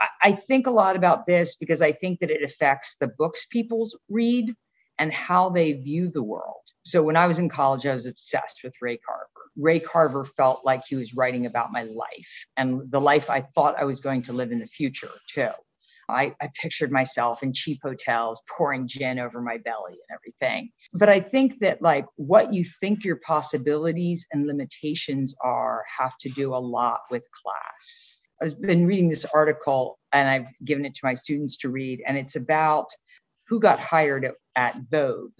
I, 0.00 0.30
I 0.30 0.32
think 0.32 0.66
a 0.66 0.72
lot 0.72 0.96
about 0.96 1.26
this 1.26 1.54
because 1.54 1.82
I 1.82 1.92
think 1.92 2.20
that 2.20 2.30
it 2.30 2.42
affects 2.42 2.96
the 2.96 3.08
books 3.08 3.46
people 3.46 3.88
read 4.08 4.54
and 4.98 5.12
how 5.12 5.48
they 5.48 5.72
view 5.72 6.08
the 6.08 6.22
world. 6.22 6.62
So 6.84 7.02
when 7.02 7.16
I 7.16 7.26
was 7.26 7.38
in 7.38 7.48
college, 7.48 7.86
I 7.86 7.94
was 7.94 8.06
obsessed 8.06 8.60
with 8.62 8.74
Ray 8.82 8.98
Carver. 8.98 9.26
Ray 9.56 9.80
Carver 9.80 10.24
felt 10.24 10.64
like 10.64 10.82
he 10.86 10.96
was 10.96 11.14
writing 11.14 11.46
about 11.46 11.72
my 11.72 11.84
life 11.84 12.46
and 12.56 12.90
the 12.90 13.00
life 13.00 13.30
I 13.30 13.40
thought 13.54 13.80
I 13.80 13.84
was 13.84 14.00
going 14.00 14.22
to 14.22 14.32
live 14.32 14.52
in 14.52 14.58
the 14.58 14.66
future, 14.66 15.10
too. 15.32 15.48
I, 16.10 16.34
I, 16.40 16.48
pictured 16.60 16.90
myself 16.90 17.42
in 17.42 17.52
cheap 17.52 17.80
hotels 17.82 18.42
pouring 18.56 18.86
gin 18.86 19.18
over 19.18 19.40
my 19.40 19.58
belly 19.58 19.92
and 19.92 20.14
everything. 20.14 20.70
But 20.94 21.08
I 21.08 21.20
think 21.20 21.58
that, 21.60 21.80
like, 21.80 22.06
what 22.16 22.52
you 22.52 22.64
think 22.64 23.04
your 23.04 23.16
possibilities 23.26 24.26
and 24.32 24.46
limitations 24.46 25.34
are 25.42 25.84
have 25.98 26.16
to 26.20 26.28
do 26.30 26.54
a 26.54 26.58
lot 26.58 27.00
with 27.10 27.26
class. 27.32 28.16
I've 28.42 28.60
been 28.60 28.86
reading 28.86 29.08
this 29.08 29.26
article 29.34 29.98
and 30.12 30.28
I've 30.28 30.46
given 30.64 30.84
it 30.84 30.94
to 30.94 31.00
my 31.04 31.14
students 31.14 31.58
to 31.58 31.68
read, 31.68 32.02
and 32.06 32.16
it's 32.16 32.36
about 32.36 32.86
who 33.48 33.60
got 33.60 33.78
hired 33.78 34.24
at, 34.24 34.34
at 34.56 34.76
Vogue. 34.90 35.32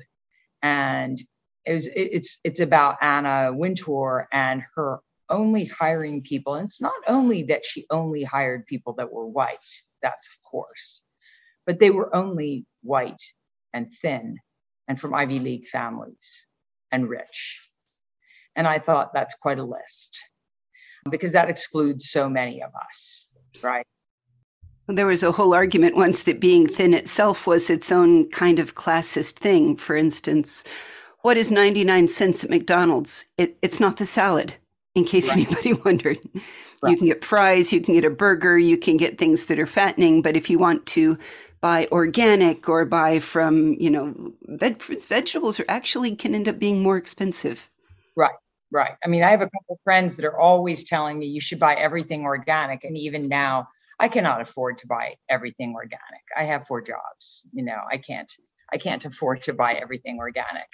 And 0.63 1.21
it 1.65 1.73
was, 1.73 1.87
it, 1.87 2.09
it's, 2.13 2.41
it's 2.45 2.61
about 2.61 2.97
Anna 3.01 3.53
Wintour 3.53 4.29
and 4.33 4.63
her 4.75 5.01
only 5.31 5.65
hiring 5.67 6.23
people. 6.23 6.55
And 6.55 6.67
it's 6.67 6.81
not 6.81 6.93
only 7.07 7.45
that 7.45 7.65
she 7.65 7.87
only 7.91 8.25
hired 8.25 8.67
people 8.67 8.95
that 8.95 9.13
were 9.13 9.27
white, 9.27 9.59
that's 10.03 10.29
of 10.29 10.51
course, 10.51 11.03
but 11.67 11.79
they 11.79 11.91
were 11.91 12.15
only 12.15 12.67
white 12.83 13.23
and 13.73 13.89
thin 14.03 14.37
and 14.89 15.01
from 15.01 15.15
Ivy 15.15 15.39
League 15.39 15.67
families 15.69 16.47
and 16.91 17.09
rich. 17.09 17.71
And 18.57 18.67
I 18.67 18.79
thought 18.79 19.15
that's 19.15 19.35
quite 19.35 19.59
a 19.59 19.65
list 19.65 20.19
because 21.11 21.33
that 21.33 21.49
excludes 21.49 22.11
so 22.11 22.29
many 22.29 22.63
of 22.63 22.71
us, 22.75 23.31
right? 23.63 23.87
There 24.87 25.07
was 25.07 25.23
a 25.23 25.33
whole 25.33 25.55
argument 25.55 25.97
once 25.97 26.25
that 26.25 26.41
being 26.41 26.67
thin 26.67 26.95
itself 26.95 27.47
was 27.47 27.71
its 27.71 27.93
own 27.93 28.29
kind 28.31 28.59
of 28.59 28.75
classist 28.75 29.35
thing. 29.35 29.77
For 29.77 29.95
instance, 29.95 30.65
what 31.23 31.37
is 31.37 31.53
99 31.53 32.09
cents 32.09 32.43
at 32.43 32.51
McDonald's? 32.51 33.27
It, 33.39 33.57
it's 33.63 33.79
not 33.79 33.99
the 33.99 34.07
salad, 34.07 34.55
in 34.95 35.05
case 35.05 35.29
right. 35.29 35.39
anybody 35.39 35.73
wondered. 35.85 36.19
Right. 36.83 36.93
You 36.93 36.97
can 36.97 37.07
get 37.07 37.25
fries, 37.25 37.73
you 37.73 37.81
can 37.81 37.95
get 37.95 38.05
a 38.05 38.11
burger, 38.11 38.59
you 38.59 38.77
can 38.77 38.97
get 38.97 39.19
things 39.19 39.47
that 39.47 39.59
are 39.59 39.67
fattening, 39.67 40.23
but 40.23 40.37
if 40.37 40.49
you 40.49 40.59
want 40.59 40.87
to 40.87 41.19
buy 41.61 41.87
organic 41.93 42.69
or 42.69 42.85
buy 42.87 43.21
from, 43.21 43.75
you 43.75 43.91
know, 43.91 44.15
veg- 44.45 44.83
vegetables 44.83 45.61
are 45.61 45.67
actually 45.69 46.17
can 46.17 46.35
end 46.35 46.49
up 46.49 46.59
being 46.59 46.83
more 46.83 46.97
expensive. 46.97 47.69
Right. 48.17 48.35
Right. 48.73 48.93
I 49.05 49.09
mean, 49.09 49.23
I 49.23 49.31
have 49.31 49.43
a 49.43 49.51
couple 49.51 49.81
friends 49.85 50.17
that 50.17 50.25
are 50.25 50.39
always 50.39 50.85
telling 50.85 51.19
me 51.19 51.27
you 51.27 51.41
should 51.41 51.59
buy 51.59 51.75
everything 51.75 52.23
organic 52.25 52.85
and 52.85 52.97
even 52.97 53.29
now 53.29 53.69
I 53.99 54.09
cannot 54.09 54.41
afford 54.41 54.79
to 54.79 54.87
buy 54.87 55.17
everything 55.29 55.75
organic. 55.75 56.23
I 56.37 56.45
have 56.45 56.67
four 56.67 56.81
jobs, 56.81 57.47
you 57.53 57.65
know, 57.65 57.79
I 57.91 57.99
can't 57.99 58.33
I 58.73 58.79
can't 58.79 59.05
afford 59.05 59.43
to 59.43 59.53
buy 59.53 59.75
everything 59.75 60.19
organic. 60.19 60.69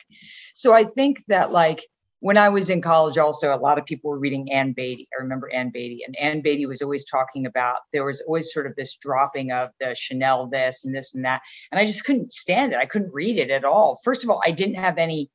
So 0.54 0.74
I 0.74 0.84
think 0.84 1.24
that 1.28 1.50
like 1.50 1.86
when 2.20 2.38
I 2.38 2.48
was 2.48 2.70
in 2.70 2.80
college, 2.80 3.18
also 3.18 3.54
a 3.54 3.58
lot 3.58 3.78
of 3.78 3.84
people 3.84 4.10
were 4.10 4.18
reading 4.18 4.50
Ann 4.50 4.72
Beattie. 4.72 5.08
I 5.16 5.22
remember 5.22 5.52
Ann 5.52 5.70
Beattie, 5.70 6.02
and 6.06 6.16
Ann 6.18 6.40
Beattie 6.40 6.66
was 6.66 6.82
always 6.82 7.04
talking 7.04 7.46
about 7.46 7.76
there 7.92 8.04
was 8.04 8.22
always 8.22 8.52
sort 8.52 8.66
of 8.66 8.74
this 8.74 8.96
dropping 8.96 9.52
of 9.52 9.70
the 9.80 9.94
Chanel 9.94 10.46
this 10.46 10.84
and 10.84 10.94
this 10.94 11.14
and 11.14 11.24
that, 11.24 11.42
and 11.70 11.78
I 11.78 11.86
just 11.86 12.04
couldn't 12.04 12.32
stand 12.32 12.72
it. 12.72 12.78
I 12.78 12.86
couldn't 12.86 13.12
read 13.12 13.38
it 13.38 13.50
at 13.50 13.64
all. 13.64 14.00
First 14.02 14.24
of 14.24 14.30
all, 14.30 14.40
I 14.44 14.50
didn't 14.50 14.76
have 14.76 14.98
any, 14.98 15.30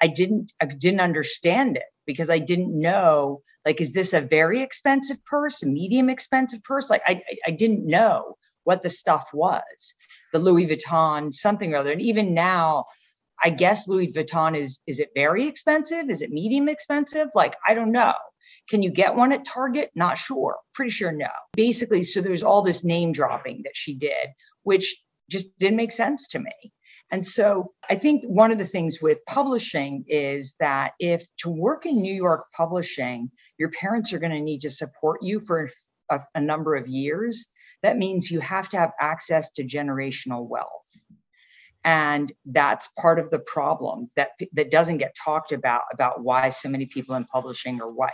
I 0.00 0.08
didn't, 0.08 0.52
I 0.60 0.66
didn't 0.66 1.00
understand 1.00 1.76
it 1.76 1.84
because 2.06 2.30
I 2.30 2.38
didn't 2.38 2.78
know 2.78 3.42
like 3.64 3.80
is 3.80 3.92
this 3.92 4.12
a 4.14 4.20
very 4.20 4.62
expensive 4.62 5.22
purse, 5.24 5.62
a 5.62 5.66
medium 5.66 6.08
expensive 6.08 6.62
purse? 6.62 6.88
Like 6.88 7.02
I, 7.04 7.22
I 7.46 7.50
didn't 7.50 7.84
know 7.84 8.36
what 8.64 8.82
the 8.82 8.90
stuff 8.90 9.28
was, 9.32 9.94
the 10.32 10.38
Louis 10.38 10.66
Vuitton 10.66 11.32
something 11.32 11.74
or 11.74 11.78
other, 11.78 11.92
and 11.92 12.02
even 12.02 12.32
now 12.32 12.84
I 13.46 13.50
guess 13.50 13.86
Louis 13.86 14.12
Vuitton 14.12 14.58
is 14.58 14.80
is 14.88 14.98
it 14.98 15.10
very 15.14 15.46
expensive? 15.46 16.10
Is 16.10 16.20
it 16.20 16.30
medium 16.30 16.68
expensive? 16.68 17.28
Like 17.32 17.54
I 17.64 17.74
don't 17.74 17.92
know. 17.92 18.14
Can 18.68 18.82
you 18.82 18.90
get 18.90 19.14
one 19.14 19.32
at 19.32 19.44
Target? 19.44 19.92
Not 19.94 20.18
sure. 20.18 20.56
Pretty 20.74 20.90
sure 20.90 21.12
no. 21.12 21.30
Basically, 21.52 22.02
so 22.02 22.20
there's 22.20 22.42
all 22.42 22.62
this 22.62 22.82
name 22.82 23.12
dropping 23.12 23.60
that 23.62 23.76
she 23.76 23.94
did, 23.94 24.30
which 24.64 25.00
just 25.30 25.56
didn't 25.60 25.76
make 25.76 25.92
sense 25.92 26.26
to 26.30 26.40
me. 26.40 26.72
And 27.12 27.24
so 27.24 27.72
I 27.88 27.94
think 27.94 28.24
one 28.24 28.50
of 28.50 28.58
the 28.58 28.64
things 28.64 28.98
with 29.00 29.18
publishing 29.28 30.06
is 30.08 30.56
that 30.58 30.94
if 30.98 31.24
to 31.42 31.48
work 31.48 31.86
in 31.86 32.02
New 32.02 32.14
York 32.14 32.46
publishing, 32.56 33.30
your 33.60 33.70
parents 33.70 34.12
are 34.12 34.18
going 34.18 34.32
to 34.32 34.40
need 34.40 34.62
to 34.62 34.70
support 34.70 35.20
you 35.22 35.38
for 35.38 35.70
a, 36.10 36.18
a 36.34 36.40
number 36.40 36.74
of 36.74 36.88
years, 36.88 37.46
that 37.84 37.96
means 37.96 38.28
you 38.28 38.40
have 38.40 38.68
to 38.70 38.76
have 38.76 38.90
access 39.00 39.52
to 39.52 39.62
generational 39.62 40.48
wealth 40.48 40.90
and 41.86 42.32
that's 42.46 42.88
part 43.00 43.20
of 43.20 43.30
the 43.30 43.38
problem 43.38 44.08
that 44.16 44.30
that 44.52 44.72
doesn't 44.72 44.98
get 44.98 45.14
talked 45.14 45.52
about 45.52 45.82
about 45.92 46.22
why 46.22 46.48
so 46.48 46.68
many 46.68 46.84
people 46.84 47.14
in 47.14 47.24
publishing 47.26 47.80
are 47.80 47.90
white. 47.90 48.12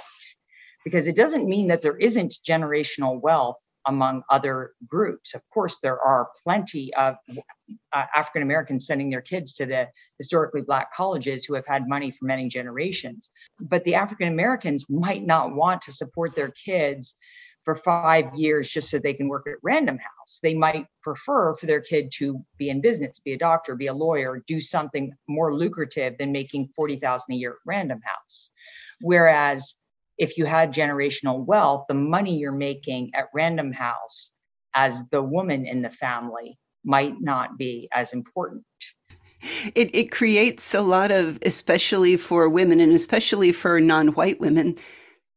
Because 0.85 1.09
it 1.09 1.17
doesn't 1.17 1.49
mean 1.49 1.69
that 1.69 1.81
there 1.81 1.97
isn't 1.97 2.35
generational 2.47 3.21
wealth 3.21 3.57
among 3.87 4.23
other 4.29 4.73
groups. 4.87 5.35
Of 5.35 5.41
course 5.55 5.79
there 5.81 5.99
are 5.99 6.29
plenty 6.45 6.93
of 6.95 7.17
uh, 7.95 8.05
african 8.15 8.43
americans 8.43 8.87
sending 8.87 9.09
their 9.09 9.23
kids 9.23 9.55
to 9.55 9.65
the 9.65 9.89
historically 10.19 10.61
black 10.61 10.95
colleges 10.95 11.45
who 11.45 11.55
have 11.55 11.67
had 11.67 11.89
money 11.89 12.11
for 12.11 12.27
many 12.27 12.49
generations. 12.49 13.31
But 13.59 13.85
the 13.85 13.95
african 13.95 14.29
americans 14.29 14.85
might 14.91 15.25
not 15.25 15.55
want 15.55 15.81
to 15.83 15.93
support 15.93 16.35
their 16.35 16.51
kids 16.51 17.15
for 17.65 17.77
five 17.77 18.35
years 18.35 18.69
just 18.69 18.91
so 18.91 18.99
they 18.99 19.15
can 19.15 19.29
work 19.29 19.47
at 19.47 19.55
Random 19.63 19.99
House. 19.99 20.41
They 20.43 20.55
might 20.55 20.87
prefer 21.03 21.55
for 21.55 21.67
their 21.67 21.81
kid 21.81 22.11
to 22.19 22.45
be 22.59 22.71
in 22.71 22.81
business, 22.81 23.21
be 23.21 23.35
a 23.35 23.39
doctor, 23.39 23.77
be 23.77 23.87
a 23.87 23.95
lawyer, 23.95 24.43
do 24.47 24.61
something 24.61 25.13
more 25.29 25.55
lucrative 25.55 26.19
than 26.19 26.33
making 26.33 26.69
40,000 26.75 27.33
a 27.33 27.37
year 27.37 27.53
at 27.53 27.57
Random 27.65 28.01
House. 28.03 28.51
Whereas 29.01 29.77
if 30.19 30.37
you 30.37 30.45
had 30.45 30.75
generational 30.75 31.45
wealth, 31.45 31.87
the 31.89 31.95
money 31.95 32.37
you're 32.37 32.53
making 32.53 33.11
at 33.15 33.29
Random 33.35 33.73
House 33.73 34.31
as 34.75 35.09
the 35.11 35.23
woman 35.23 35.67
in 35.67 35.83
the 35.83 35.91
family 35.91 36.59
might 36.85 37.21
not 37.21 37.59
be 37.59 37.89
as 37.93 38.13
important. 38.13 38.65
It, 39.75 39.95
it 39.95 40.13
creates 40.13 40.73
a 40.75 40.83
lot 40.83 41.11
of, 41.11 41.39
especially 41.43 42.17
for 42.17 42.49
women 42.49 42.79
and 42.79 42.93
especially 42.93 43.51
for 43.53 43.81
non 43.81 44.09
white 44.09 44.41
women, 44.41 44.77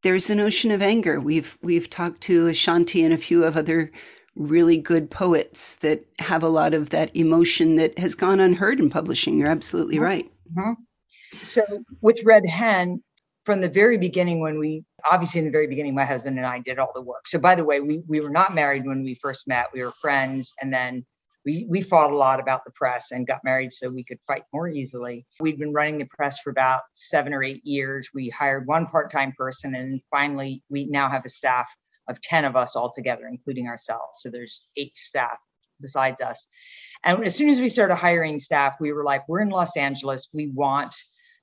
there's 0.05 0.29
an 0.29 0.39
ocean 0.39 0.69
of 0.69 0.83
anger. 0.83 1.19
We've 1.19 1.57
we've 1.63 1.89
talked 1.89 2.21
to 2.21 2.45
Ashanti 2.45 3.03
and 3.03 3.11
a 3.11 3.17
few 3.17 3.43
of 3.43 3.57
other 3.57 3.91
really 4.35 4.77
good 4.77 5.09
poets 5.09 5.77
that 5.77 6.05
have 6.19 6.43
a 6.43 6.47
lot 6.47 6.75
of 6.75 6.91
that 6.91 7.09
emotion 7.15 7.75
that 7.77 7.97
has 7.97 8.13
gone 8.13 8.39
unheard 8.39 8.79
in 8.79 8.91
publishing. 8.91 9.39
You're 9.39 9.49
absolutely 9.49 9.97
right. 9.97 10.31
Mm-hmm. 10.55 10.73
So 11.41 11.63
with 12.01 12.19
Red 12.23 12.45
Hen, 12.45 13.01
from 13.45 13.61
the 13.61 13.67
very 13.67 13.97
beginning, 13.97 14.41
when 14.41 14.59
we 14.59 14.83
obviously 15.09 15.39
in 15.39 15.45
the 15.45 15.51
very 15.51 15.65
beginning, 15.65 15.95
my 15.95 16.05
husband 16.05 16.37
and 16.37 16.45
I 16.45 16.59
did 16.59 16.77
all 16.77 16.91
the 16.93 17.01
work. 17.01 17.27
So 17.27 17.39
by 17.39 17.55
the 17.55 17.65
way, 17.65 17.81
we 17.81 18.03
we 18.07 18.19
were 18.19 18.29
not 18.29 18.53
married 18.53 18.85
when 18.85 19.03
we 19.03 19.15
first 19.15 19.47
met. 19.47 19.69
We 19.73 19.81
were 19.81 19.91
friends, 19.91 20.53
and 20.61 20.71
then 20.71 21.03
we, 21.45 21.65
we 21.69 21.81
fought 21.81 22.11
a 22.11 22.15
lot 22.15 22.39
about 22.39 22.65
the 22.65 22.71
press 22.71 23.11
and 23.11 23.27
got 23.27 23.43
married 23.43 23.71
so 23.71 23.89
we 23.89 24.03
could 24.03 24.19
fight 24.27 24.43
more 24.51 24.67
easily. 24.67 25.25
We'd 25.39 25.59
been 25.59 25.73
running 25.73 25.99
the 25.99 26.05
press 26.05 26.39
for 26.39 26.49
about 26.49 26.81
seven 26.93 27.33
or 27.33 27.43
eight 27.43 27.63
years. 27.63 28.09
We 28.13 28.29
hired 28.29 28.65
one 28.65 28.87
part 28.87 29.11
time 29.11 29.33
person, 29.37 29.75
and 29.75 30.01
finally, 30.09 30.63
we 30.69 30.85
now 30.85 31.09
have 31.09 31.23
a 31.25 31.29
staff 31.29 31.67
of 32.07 32.21
10 32.21 32.45
of 32.45 32.55
us 32.55 32.75
all 32.75 32.91
together, 32.91 33.27
including 33.27 33.67
ourselves. 33.67 34.19
So 34.21 34.29
there's 34.29 34.63
eight 34.77 34.97
staff 34.97 35.37
besides 35.81 36.21
us. 36.21 36.47
And 37.03 37.23
as 37.25 37.35
soon 37.35 37.49
as 37.49 37.59
we 37.59 37.69
started 37.69 37.95
hiring 37.95 38.39
staff, 38.39 38.75
we 38.79 38.91
were 38.91 39.03
like, 39.03 39.27
we're 39.27 39.41
in 39.41 39.49
Los 39.49 39.77
Angeles. 39.77 40.27
We 40.33 40.47
want 40.47 40.95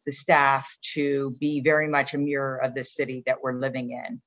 the 0.07 0.13
staff 0.13 0.69
to 0.95 1.37
be 1.39 1.61
very 1.61 1.89
much 1.89 2.15
a 2.15 2.19
mirror 2.19 2.57
of 2.57 2.75
the 2.75 2.83
city 2.83 3.23
that 3.27 3.43
we're 3.43 3.59
living 3.59 3.91
in. 3.91 4.21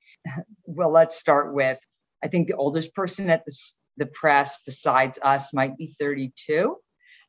well, 0.65 0.91
let's 0.91 1.19
start 1.19 1.53
with 1.53 1.79
I 2.23 2.27
think 2.27 2.47
the 2.47 2.55
oldest 2.55 2.95
person 2.95 3.29
at 3.29 3.45
the 3.45 3.51
the 3.97 4.05
press 4.05 4.57
besides 4.65 5.19
us 5.21 5.53
might 5.53 5.77
be 5.77 5.95
32. 5.99 6.77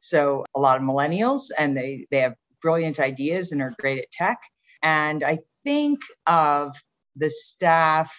So 0.01 0.45
a 0.55 0.61
lot 0.61 0.77
of 0.77 0.83
millennials, 0.83 1.51
and 1.57 1.77
they 1.77 2.07
they 2.11 2.21
have 2.21 2.35
brilliant 2.63 3.01
ideas 3.01 3.53
and 3.53 3.63
are 3.63 3.75
great 3.79 3.99
at 3.99 4.11
tech. 4.11 4.39
And 4.83 5.25
I 5.25 5.39
think 5.65 6.01
of 6.27 6.77
the 7.17 7.31
staff, 7.31 8.15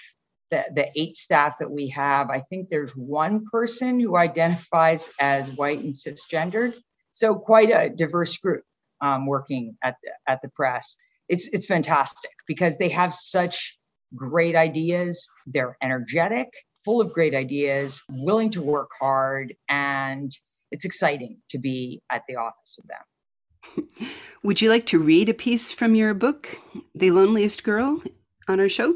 the, 0.52 0.66
the 0.74 0.88
eight 0.96 1.16
staff 1.16 1.60
that 1.60 1.72
we 1.72 1.90
have, 1.90 2.30
I 2.30 2.42
think 2.42 2.70
there's 2.70 2.92
one 2.96 3.46
person 3.52 4.00
who 4.00 4.18
identifies 4.18 5.10
as 5.20 5.50
white 5.52 5.80
and 5.80 5.94
cisgendered. 5.94 6.74
So 7.12 7.36
quite 7.36 7.70
a 7.70 7.90
diverse 7.90 8.38
group 8.38 8.64
um, 9.02 9.26
working 9.26 9.78
at 9.84 9.96
the, 10.04 10.12
at 10.32 10.42
the 10.42 10.50
press. 10.50 10.98
It's 11.30 11.50
it's 11.50 11.66
fantastic 11.66 12.32
because 12.48 12.78
they 12.78 12.90
have 12.90 13.14
such 13.14 13.78
great 14.16 14.56
ideas. 14.56 15.28
They're 15.46 15.78
energetic 15.82 16.50
full 16.88 17.02
of 17.02 17.12
great 17.12 17.36
ideas, 17.36 18.02
willing 18.10 18.50
to 18.50 18.62
work 18.62 18.92
hard, 18.98 19.54
and 19.68 20.32
it's 20.72 20.86
exciting 20.86 21.38
to 21.50 21.58
be 21.58 22.02
at 22.10 22.22
the 22.30 22.38
office 22.38 22.78
with 22.78 22.88
them. 22.88 24.10
Would 24.44 24.62
you 24.62 24.70
like 24.70 24.86
to 24.86 24.98
read 24.98 25.28
a 25.28 25.34
piece 25.34 25.70
from 25.70 25.96
your 25.96 26.14
book, 26.14 26.58
The 26.96 27.12
Loneliest 27.12 27.66
Girl, 27.66 28.02
on 28.48 28.62
our 28.62 28.70
show? 28.70 28.96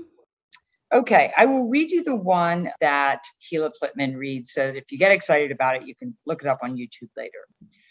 Okay, 0.93 1.31
I 1.37 1.45
will 1.45 1.67
read 1.67 1.91
you 1.91 2.05
the 2.05 2.15
one 2.15 2.71
that 2.79 3.23
Hila 3.51 3.71
Plitmann 3.77 4.15
reads 4.15 4.53
so 4.53 4.67
that 4.67 4.77
if 4.77 4.85
you 4.89 4.97
get 4.97 5.11
excited 5.11 5.51
about 5.51 5.75
it, 5.75 5.85
you 5.85 5.93
can 5.93 6.15
look 6.25 6.41
it 6.41 6.47
up 6.47 6.59
on 6.63 6.77
YouTube 6.77 7.09
later. 7.17 7.39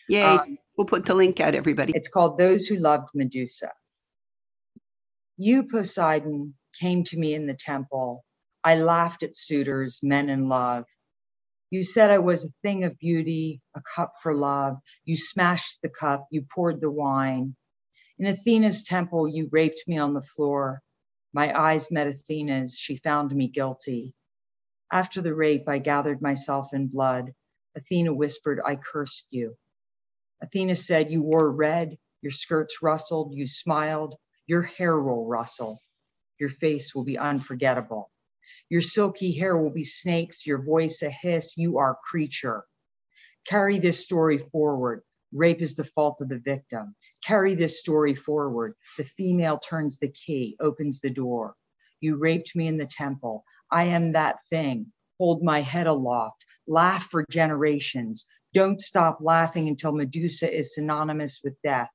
Yay. 0.08 0.22
Um, 0.22 0.56
we'll 0.78 0.86
put 0.86 1.04
the 1.04 1.14
link 1.14 1.40
out, 1.40 1.54
everybody. 1.54 1.92
It's 1.94 2.08
called 2.08 2.38
Those 2.38 2.66
Who 2.66 2.76
Loved 2.76 3.10
Medusa. 3.14 3.70
You, 5.36 5.68
Poseidon, 5.68 6.54
came 6.80 7.04
to 7.04 7.18
me 7.18 7.34
in 7.34 7.46
the 7.46 7.54
temple. 7.54 8.24
I 8.64 8.76
laughed 8.76 9.22
at 9.22 9.36
suitors, 9.36 10.00
men 10.02 10.28
in 10.30 10.48
love. 10.48 10.84
You 11.70 11.84
said 11.84 12.10
I 12.10 12.18
was 12.18 12.44
a 12.44 12.50
thing 12.62 12.84
of 12.84 12.98
beauty, 12.98 13.60
a 13.76 13.82
cup 13.96 14.12
for 14.22 14.34
love. 14.34 14.78
You 15.04 15.16
smashed 15.16 15.80
the 15.82 15.90
cup, 15.90 16.26
you 16.30 16.46
poured 16.54 16.80
the 16.80 16.90
wine. 16.90 17.56
In 18.18 18.26
Athena's 18.26 18.84
temple, 18.84 19.28
you 19.28 19.48
raped 19.52 19.84
me 19.88 19.98
on 19.98 20.14
the 20.14 20.22
floor. 20.22 20.82
My 21.34 21.58
eyes 21.58 21.90
met 21.90 22.06
Athena's. 22.08 22.76
She 22.78 22.96
found 22.96 23.34
me 23.34 23.48
guilty. 23.48 24.14
After 24.92 25.22
the 25.22 25.34
rape, 25.34 25.68
I 25.68 25.78
gathered 25.78 26.22
myself 26.22 26.68
in 26.74 26.88
blood. 26.88 27.32
Athena 27.76 28.14
whispered, 28.14 28.60
I 28.64 28.76
cursed 28.76 29.26
you. 29.30 29.56
Athena 30.42 30.76
said, 30.76 31.10
You 31.10 31.22
wore 31.22 31.50
red, 31.50 31.98
your 32.22 32.32
skirts 32.32 32.82
rustled, 32.82 33.34
you 33.34 33.46
smiled, 33.48 34.16
your 34.46 34.62
hair 34.62 34.98
will 35.00 35.26
rustle, 35.26 35.80
your 36.40 36.50
face 36.50 36.94
will 36.94 37.04
be 37.04 37.18
unforgettable. 37.18 38.10
Your 38.70 38.82
silky 38.82 39.32
hair 39.32 39.58
will 39.60 39.70
be 39.72 39.84
snakes, 39.84 40.46
your 40.46 40.62
voice 40.62 41.02
a 41.02 41.10
hiss, 41.10 41.54
you 41.56 41.78
are 41.78 41.98
creature. 42.04 42.64
Carry 43.46 43.80
this 43.80 44.04
story 44.04 44.38
forward. 44.38 45.02
Rape 45.32 45.60
is 45.60 45.74
the 45.74 45.84
fault 45.84 46.18
of 46.20 46.28
the 46.28 46.38
victim. 46.38 46.94
Carry 47.24 47.56
this 47.56 47.80
story 47.80 48.14
forward. 48.14 48.74
The 48.96 49.02
female 49.02 49.58
turns 49.58 49.98
the 49.98 50.12
key, 50.12 50.56
opens 50.60 51.00
the 51.00 51.10
door. 51.10 51.56
You 52.00 52.16
raped 52.16 52.54
me 52.54 52.68
in 52.68 52.76
the 52.76 52.86
temple. 52.86 53.44
I 53.72 53.84
am 53.84 54.12
that 54.12 54.36
thing. 54.48 54.92
Hold 55.18 55.42
my 55.42 55.62
head 55.62 55.88
aloft. 55.88 56.44
Laugh 56.68 57.02
for 57.04 57.26
generations. 57.28 58.26
Don't 58.54 58.80
stop 58.80 59.18
laughing 59.20 59.68
until 59.68 59.92
Medusa 59.92 60.48
is 60.52 60.76
synonymous 60.76 61.40
with 61.42 61.60
death. 61.64 61.90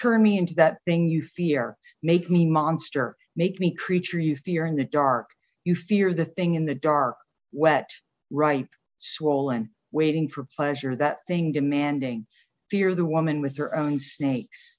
Turn 0.00 0.22
me 0.22 0.38
into 0.38 0.54
that 0.54 0.78
thing 0.86 1.06
you 1.06 1.22
fear. 1.22 1.76
Make 2.02 2.30
me 2.30 2.46
monster. 2.46 3.14
Make 3.36 3.60
me 3.60 3.74
creature 3.74 4.18
you 4.18 4.36
fear 4.36 4.64
in 4.64 4.76
the 4.76 4.84
dark. 4.84 5.28
You 5.64 5.74
fear 5.74 6.14
the 6.14 6.26
thing 6.26 6.54
in 6.54 6.66
the 6.66 6.74
dark, 6.74 7.16
wet, 7.52 7.90
ripe, 8.30 8.70
swollen, 8.98 9.70
waiting 9.92 10.28
for 10.28 10.46
pleasure, 10.56 10.96
that 10.96 11.26
thing 11.26 11.52
demanding, 11.52 12.26
fear 12.70 12.94
the 12.94 13.06
woman 13.06 13.40
with 13.40 13.56
her 13.58 13.76
own 13.76 13.98
snakes. 13.98 14.76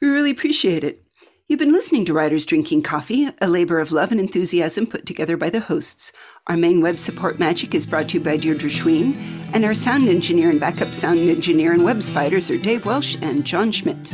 We 0.01 0.07
really 0.07 0.31
appreciate 0.31 0.83
it. 0.83 1.03
You've 1.47 1.59
been 1.59 1.73
listening 1.73 2.05
to 2.05 2.13
Writers 2.13 2.45
Drinking 2.45 2.83
Coffee, 2.83 3.29
a 3.41 3.47
labor 3.47 3.79
of 3.79 3.91
love 3.91 4.11
and 4.11 4.19
enthusiasm 4.19 4.87
put 4.87 5.05
together 5.05 5.37
by 5.37 5.49
the 5.49 5.59
hosts. 5.59 6.13
Our 6.47 6.57
main 6.57 6.81
web 6.81 6.97
support 6.97 7.37
magic 7.37 7.75
is 7.75 7.85
brought 7.85 8.09
to 8.09 8.17
you 8.17 8.23
by 8.23 8.37
Deirdre 8.37 8.69
Schween, 8.69 9.15
and 9.53 9.65
our 9.65 9.75
sound 9.75 10.07
engineer 10.07 10.49
and 10.49 10.59
backup 10.59 10.93
sound 10.93 11.19
engineer 11.19 11.73
and 11.73 11.83
web 11.83 12.01
spiders 12.01 12.49
are 12.49 12.57
Dave 12.57 12.85
Welsh 12.85 13.17
and 13.21 13.45
John 13.45 13.71
Schmidt. 13.71 14.11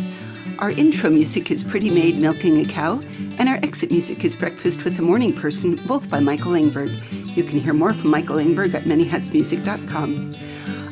Our 0.59 0.71
intro 0.71 1.09
music 1.09 1.51
is 1.51 1.63
Pretty 1.63 1.89
Maid 1.89 2.17
Milking 2.17 2.59
a 2.59 2.65
Cow, 2.65 2.99
and 3.39 3.47
our 3.47 3.55
exit 3.63 3.91
music 3.91 4.25
is 4.25 4.35
Breakfast 4.35 4.83
with 4.83 4.99
a 4.99 5.01
Morning 5.01 5.31
Person, 5.31 5.77
both 5.87 6.09
by 6.09 6.19
Michael 6.19 6.51
Engberg. 6.51 6.91
You 7.37 7.45
can 7.45 7.61
hear 7.61 7.71
more 7.71 7.93
from 7.93 8.09
Michael 8.09 8.35
Engberg 8.35 8.73
at 8.73 8.83
manyhatsmusic.com. 8.83 10.35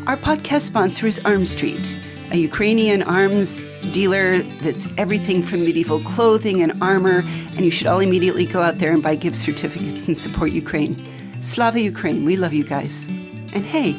Our 0.07 0.15
podcast 0.15 0.61
sponsor 0.61 1.05
is 1.05 1.19
Armstreet, 1.19 1.97
a 2.31 2.37
Ukrainian 2.37 3.03
arms 3.03 3.63
dealer 3.91 4.39
that's 4.63 4.87
everything 4.97 5.41
from 5.41 5.65
medieval 5.65 5.99
clothing 5.99 6.61
and 6.61 6.71
armor, 6.81 7.23
and 7.57 7.59
you 7.59 7.69
should 7.69 7.87
all 7.87 7.99
immediately 7.99 8.45
go 8.45 8.61
out 8.61 8.77
there 8.77 8.93
and 8.93 9.03
buy 9.03 9.15
gift 9.15 9.35
certificates 9.35 10.07
and 10.07 10.17
support 10.17 10.51
Ukraine. 10.51 10.95
Slava 11.41 11.81
Ukraine, 11.81 12.23
we 12.23 12.37
love 12.37 12.53
you 12.53 12.63
guys. 12.63 13.09
And 13.53 13.65
hey, 13.65 13.91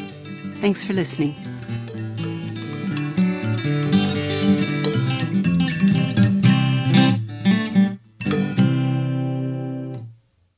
thanks 0.63 0.83
for 0.83 0.95
listening. 0.95 1.35